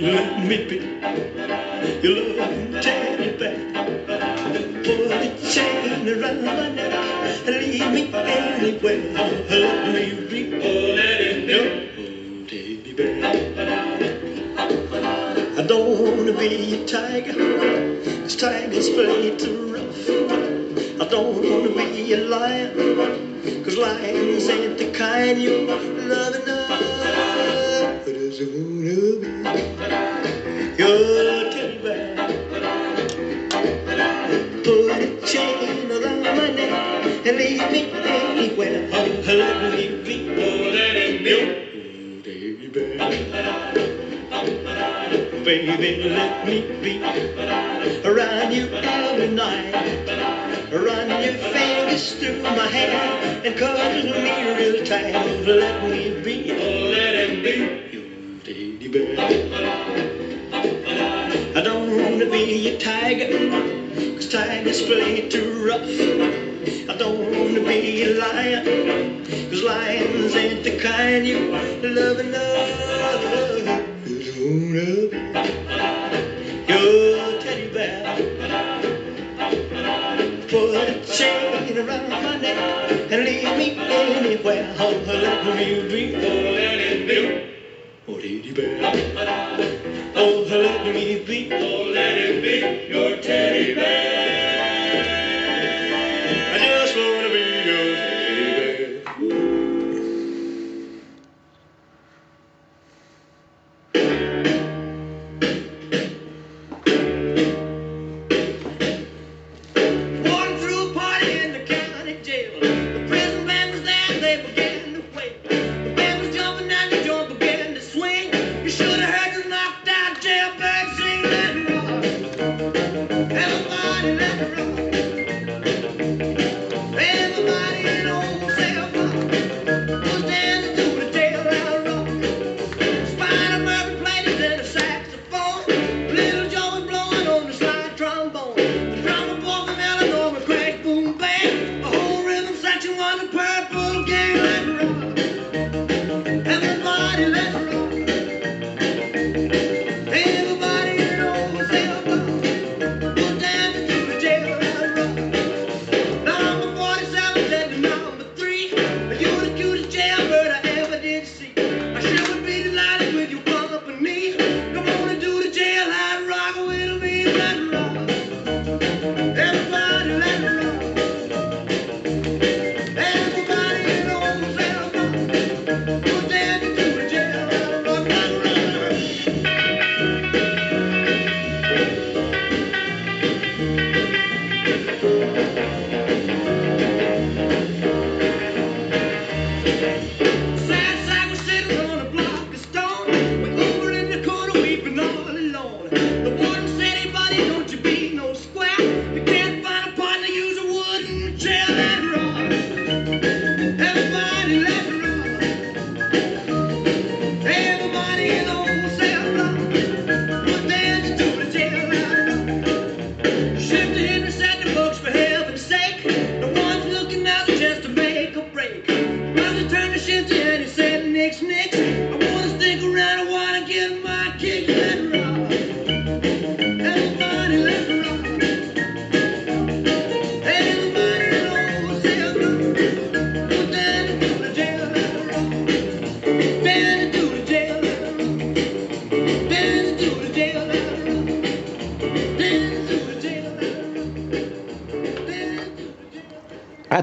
Let 0.00 0.46
me 0.48 0.58
be 0.68 0.76
your 2.02 2.14
little 2.14 2.82
teddy 2.82 3.30
bear. 3.38 3.56
Put 4.84 5.12
a 5.12 5.50
chain 5.52 6.08
around 6.08 6.44
my 6.44 6.68
neck 6.68 7.46
leave 7.46 7.92
me 7.92 8.10
anywhere. 8.14 9.02
Let 9.50 9.94
me 9.94 10.04
be, 10.30 10.40
oh, 10.62 12.44
teddy 12.48 12.92
bear. 12.94 13.44
I 15.56 15.62
don't 15.62 16.16
wanna 16.16 16.32
be 16.32 16.74
a 16.74 16.86
tiger. 16.86 17.32
tiger, 17.32 18.22
'cause 18.22 18.36
tigers 18.36 18.88
play 18.90 19.30
too 19.38 19.60
rough. 19.74 20.10
I 21.00 21.04
don't 21.04 21.36
wanna 21.42 21.70
be 21.70 22.12
a 22.14 22.18
lion, 22.18 22.72
cause 23.64 23.76
lions 23.76 24.48
ain't 24.48 24.78
the 24.78 24.86
kind 24.86 25.40
you 25.42 25.66
love 26.10 26.34
enough. 26.36 27.31
I 28.32 28.34
just 28.34 28.50
wanna 28.50 29.16
be 29.20 29.28
teddy 30.78 31.78
bear. 31.82 32.16
Put 34.64 35.02
a 35.02 35.26
chain 35.26 35.92
around 35.92 36.22
my 36.22 36.48
neck 36.48 37.26
and 37.26 37.36
leave 37.36 37.70
me 37.70 37.82
anywhere. 37.92 38.88
Oh, 38.90 39.04
let 39.26 39.76
me 39.76 39.88
be, 40.02 40.16
oh, 40.30 40.72
your 41.28 41.44
teddy 42.22 42.68
bear. 42.68 42.96
Baby, 45.44 46.08
let 46.08 46.46
me 46.46 46.60
be 46.82 46.98
around 48.02 48.52
you 48.54 48.66
every 48.72 49.28
night. 49.28 49.74
Run 50.72 51.08
your 51.22 51.34
fingers 51.52 52.14
through 52.14 52.40
my 52.40 52.66
hair 52.66 53.42
and 53.44 53.54
cuddle 53.58 54.10
me 54.22 54.54
real 54.56 54.82
tight. 54.86 55.12
Let 55.44 55.84
me 55.90 56.10
be, 56.24 56.50
oh, 56.52 56.88
let 56.88 57.14
it 57.14 57.44
be 57.44 57.91
bear. 58.92 59.16
I 61.56 61.60
don't 61.60 61.96
wanna 61.96 62.26
be 62.26 62.68
a 62.68 62.78
tiger, 62.78 63.26
cause 64.16 64.28
tigers 64.28 64.82
play 64.82 65.28
too 65.28 65.66
rough. 65.66 65.88
I 66.88 66.94
don't 66.94 67.30
wanna 67.32 67.60
be 67.60 68.02
a 68.02 68.08
lion, 68.08 69.24
cause 69.50 69.62
lions 69.62 70.34
ain't 70.34 70.64
the 70.64 70.76
kind 70.78 71.26
you 71.26 71.38
love 71.82 72.18
enough. 72.20 72.68
Just 74.06 74.36
wanna 74.38 75.08
be 75.08 75.18
your 76.68 77.40
teddy 77.42 77.66
bear. 77.68 78.16
Put 80.48 80.88
a 80.88 80.94
chain 81.18 81.78
around 81.78 82.10
my 82.10 82.36
neck 82.36 82.58
and 83.12 83.24
leave 83.24 83.56
me 83.56 83.76
anywhere. 83.78 84.74
Oh, 84.78 84.90
let 85.06 85.44
me 85.56 85.82
be, 85.90 86.14
oh, 86.16 86.52
let 86.56 86.80
it 86.80 87.08
be. 87.08 87.41
Oh, 88.08 88.18
teddy 88.18 88.52
bear. 88.52 88.78
Oh, 90.16 90.44
let 90.48 90.92
me 90.92 91.16
be, 91.24 91.48
oh, 91.52 91.84
let 91.84 92.18
it 92.18 92.42
be 92.42 92.92
your 92.92 93.20
teddy 93.20 93.74
bear. 93.74 94.21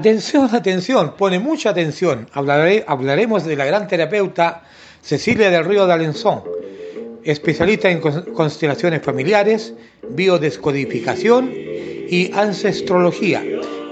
Atención, 0.00 0.48
atención, 0.54 1.12
pone 1.18 1.38
mucha 1.38 1.68
atención. 1.68 2.26
Hablaremos 2.32 3.44
de 3.44 3.54
la 3.54 3.66
gran 3.66 3.86
terapeuta 3.86 4.62
Cecilia 5.02 5.50
del 5.50 5.62
Río 5.66 5.86
de 5.86 5.92
Alenzón, 5.92 6.40
especialista 7.22 7.90
en 7.90 8.00
cons- 8.00 8.32
constelaciones 8.32 9.02
familiares, 9.02 9.74
biodescodificación 10.08 11.52
y 11.52 12.30
ancestrología, 12.32 13.44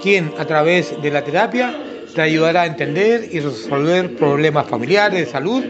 quien 0.02 0.32
a 0.38 0.46
través 0.46 0.94
de 1.02 1.10
la 1.10 1.22
terapia 1.22 1.76
te 2.14 2.22
ayudará 2.22 2.62
a 2.62 2.66
entender 2.66 3.28
y 3.30 3.40
resolver 3.40 4.16
problemas 4.16 4.66
familiares, 4.66 5.26
de 5.26 5.26
salud 5.30 5.62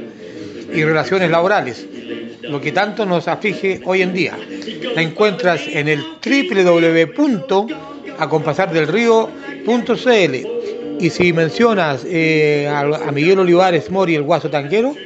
y 0.73 0.85
relaciones 0.85 1.32
laborales, 1.32 1.85
lo 2.43 2.60
que 2.60 2.70
tanto 2.70 3.05
nos 3.05 3.27
aflige 3.27 3.81
hoy 3.85 4.02
en 4.02 4.12
día. 4.12 4.39
La 4.94 5.02
encuentras 5.02 5.62
en 5.66 5.89
el 5.89 6.05
www.acompasardelrío.cl 8.19 10.35
y 11.01 11.11
si 11.11 11.32
mencionas 11.32 12.05
eh, 12.05 12.66
a, 12.69 12.81
a 12.81 13.12
Miguel 13.12 13.39
Olivares 13.39 13.89
Mori, 13.90 14.16
el 14.16 14.23
guaso 14.23 14.51
tanquero, 14.51 14.97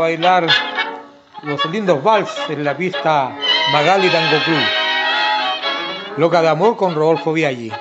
bailar 0.03 0.45
los 1.43 1.65
lindos 1.67 2.03
vals 2.03 2.29
en 2.49 2.61
la 2.61 2.75
pista 2.75 3.33
Magali 3.71 4.09
Tango 4.09 4.43
Club. 4.43 4.63
Loca 6.17 6.41
de 6.41 6.49
amor 6.49 6.75
con 6.75 6.93
Rodolfo 6.93 7.31
Viaggi. 7.31 7.71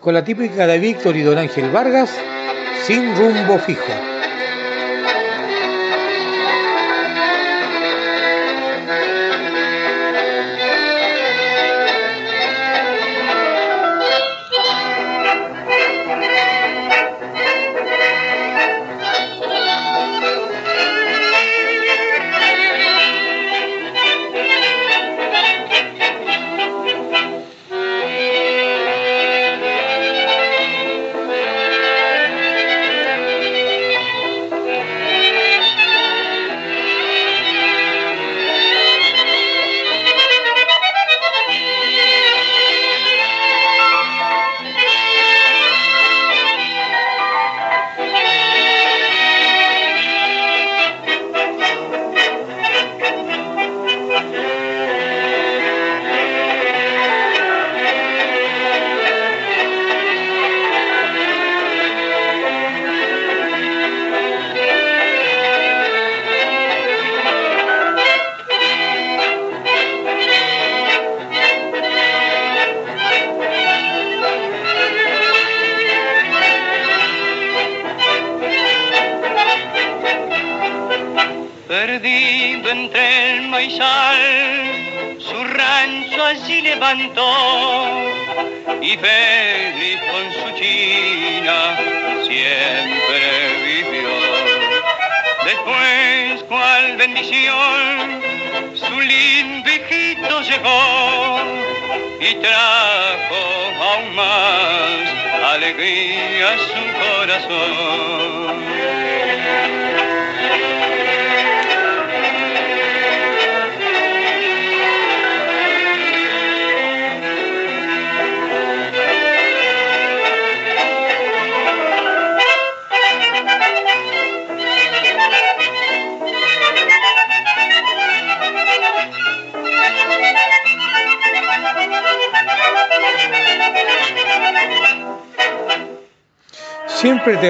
Con 0.00 0.14
la 0.14 0.24
típica 0.24 0.66
de 0.66 0.78
Víctor 0.78 1.14
y 1.14 1.20
Don 1.20 1.36
Ángel 1.36 1.70
Vargas, 1.70 2.10
sin 2.86 3.14
rumbo 3.16 3.58
fijo. 3.58 4.09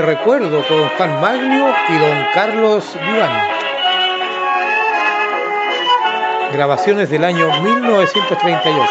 Recuerdo 0.02 0.66
con 0.66 0.88
Juan 0.96 1.20
Maglio 1.20 1.68
y 1.88 1.98
don 1.98 2.26
Carlos 2.32 2.84
Vivani. 2.94 3.40
Grabaciones 6.52 7.10
del 7.10 7.24
año 7.24 7.62
1938. 7.62 8.90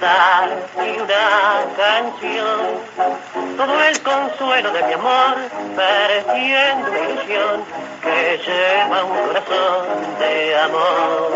Cantar 0.00 0.50
y 0.76 1.00
una 1.00 1.64
canción. 1.76 2.60
Todo 3.56 3.84
el 3.84 4.02
consuelo 4.02 4.72
de 4.72 4.82
mi 4.82 4.92
amor, 4.92 5.36
perdiendo 5.76 6.88
ilusión 6.88 7.64
que 8.02 8.38
lleva 8.46 9.04
un 9.04 9.26
corazón 9.26 9.86
de 10.18 10.58
amor. 10.58 11.30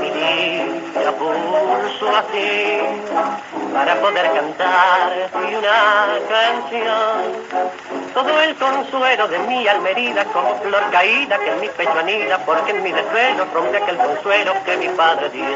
Mi 0.00 0.10
vida 0.10 1.12
pulso 1.12 2.16
así 2.16 3.59
para 3.72 3.94
poder 4.00 4.32
cantar 4.32 5.30
y 5.48 5.54
una 5.54 6.18
canción. 6.28 7.70
Todo 8.14 8.40
el 8.42 8.54
consuelo 8.56 9.28
de 9.28 9.38
mi 9.40 9.66
alma 9.68 9.90
como 10.32 10.56
flor 10.60 10.82
caída 10.90 11.38
que 11.38 11.50
en 11.50 11.60
mi 11.60 11.68
pecho 11.68 11.98
anida 11.98 12.38
porque 12.44 12.72
en 12.72 12.82
mi 12.82 12.92
desvelo 12.92 13.46
rompe 13.54 13.76
aquel 13.76 13.96
consuelo 13.96 14.52
que 14.64 14.76
mi 14.76 14.88
padre 14.88 15.30
dio. 15.30 15.46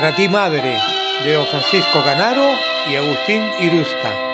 Para 0.00 0.16
ti, 0.16 0.30
madre, 0.30 0.78
de 1.24 1.44
Francisco 1.50 2.02
Canaro 2.02 2.54
y 2.90 2.96
Agustín 2.96 3.42
Irusca. 3.60 4.29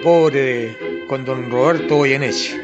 pobre 0.00 1.04
con 1.06 1.24
don 1.24 1.50
Roberto 1.50 1.96
Goyeneche. 1.96 2.59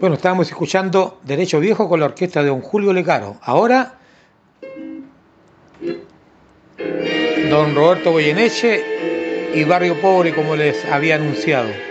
Bueno, 0.00 0.14
estábamos 0.14 0.48
escuchando 0.48 1.18
Derecho 1.24 1.58
Viejo 1.58 1.88
con 1.88 1.98
la 1.98 2.06
orquesta 2.06 2.40
de 2.40 2.50
don 2.50 2.60
Julio 2.60 2.92
Lecaro. 2.92 3.36
Ahora, 3.42 3.98
don 7.50 7.74
Roberto 7.74 8.12
Goyeneche 8.12 9.50
y 9.52 9.64
Barrio 9.64 10.00
Pobre, 10.00 10.32
como 10.32 10.54
les 10.54 10.84
había 10.84 11.16
anunciado. 11.16 11.87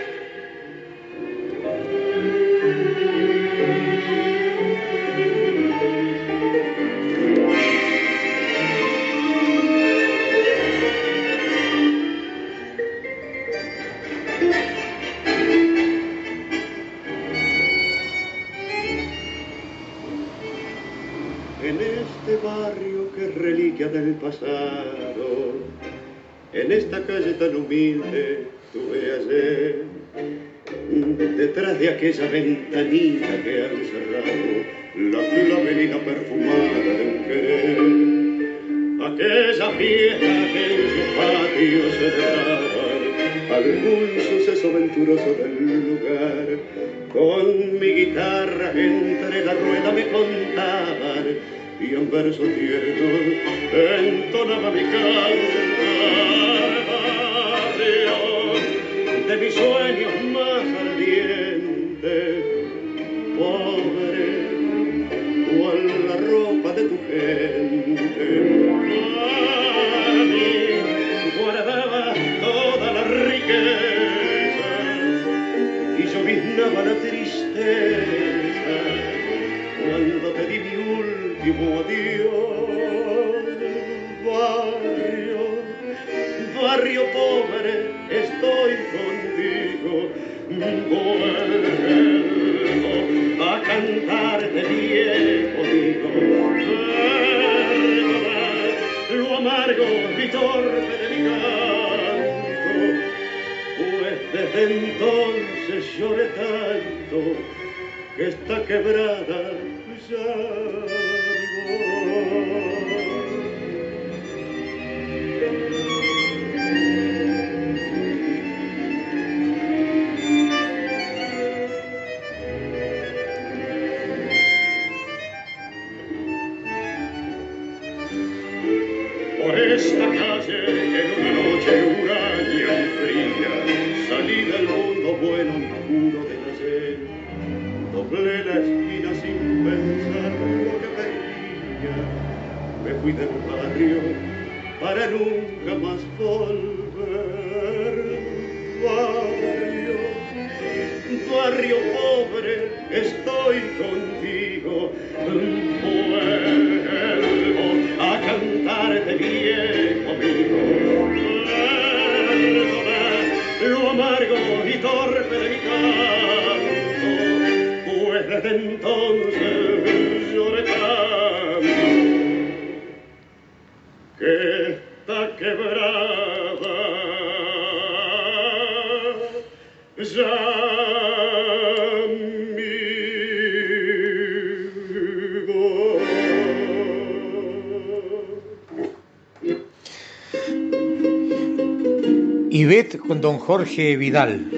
con 193.08 193.22
don 193.22 193.38
Jorge 193.38 193.96
Vidal. 193.96 194.57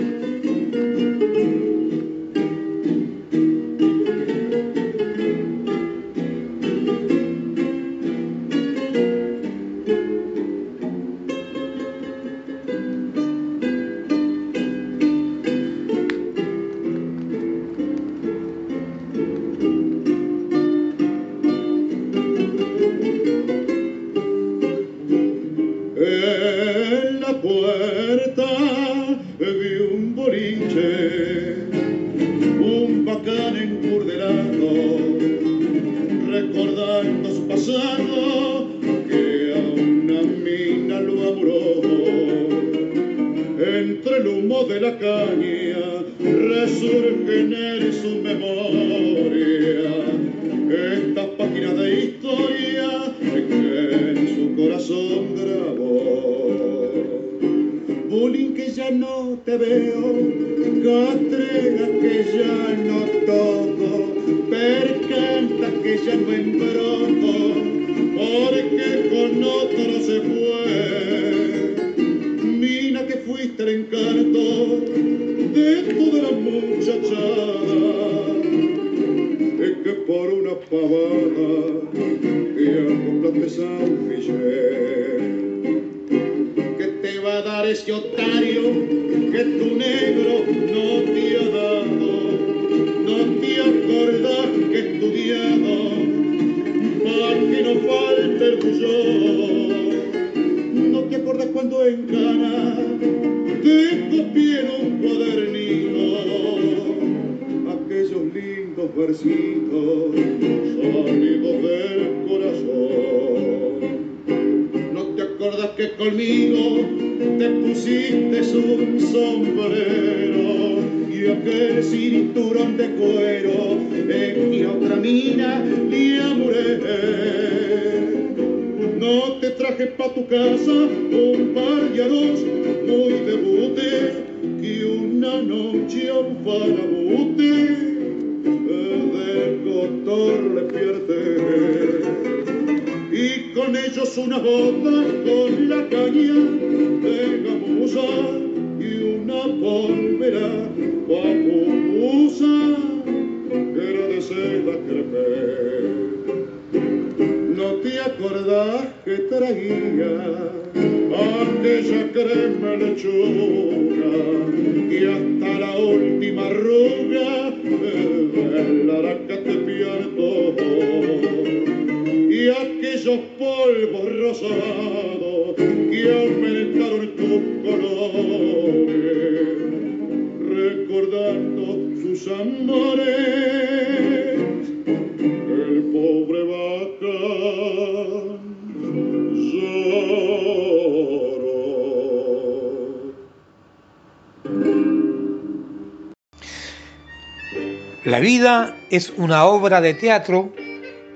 es 198.90 199.12
una 199.16 199.44
obra 199.44 199.80
de 199.80 199.94
teatro 199.94 200.52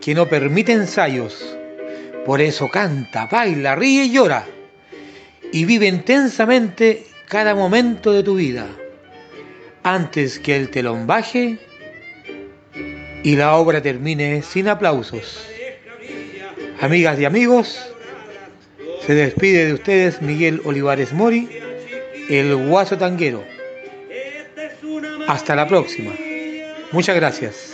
que 0.01 0.15
no 0.15 0.29
permite 0.29 0.73
ensayos. 0.73 1.57
Por 2.27 2.41
eso 2.41 2.69
canta, 2.69 3.27
baila, 3.27 3.75
ríe 3.75 4.05
y 4.05 4.13
llora. 4.13 4.45
Y 5.53 5.65
vive 5.65 5.87
intensamente 5.87 7.07
cada 7.29 7.55
momento 7.55 8.13
de 8.13 8.23
tu 8.23 8.35
vida. 8.35 8.67
Antes 9.83 10.39
que 10.39 10.57
el 10.57 10.71
telón 10.71 11.07
baje 11.07 11.59
y 13.23 13.37
la 13.37 13.57
obra 13.57 13.81
termine 13.81 14.43
sin 14.43 14.69
aplausos. 14.69 15.47
Amigas 16.81 17.19
y 17.19 17.25
amigos, 17.25 17.91
se 19.07 19.15
despide 19.15 19.67
de 19.67 19.75
ustedes 19.75 20.21
Miguel 20.21 20.61
Olivares 20.65 21.13
Mori, 21.13 21.49
el 22.29 22.55
guaso 22.57 22.99
tanguero. 22.99 23.45
Hasta 25.27 25.55
la 25.57 25.67
próxima. 25.67 26.13
Muchas 26.91 27.17
gracias. 27.17 27.74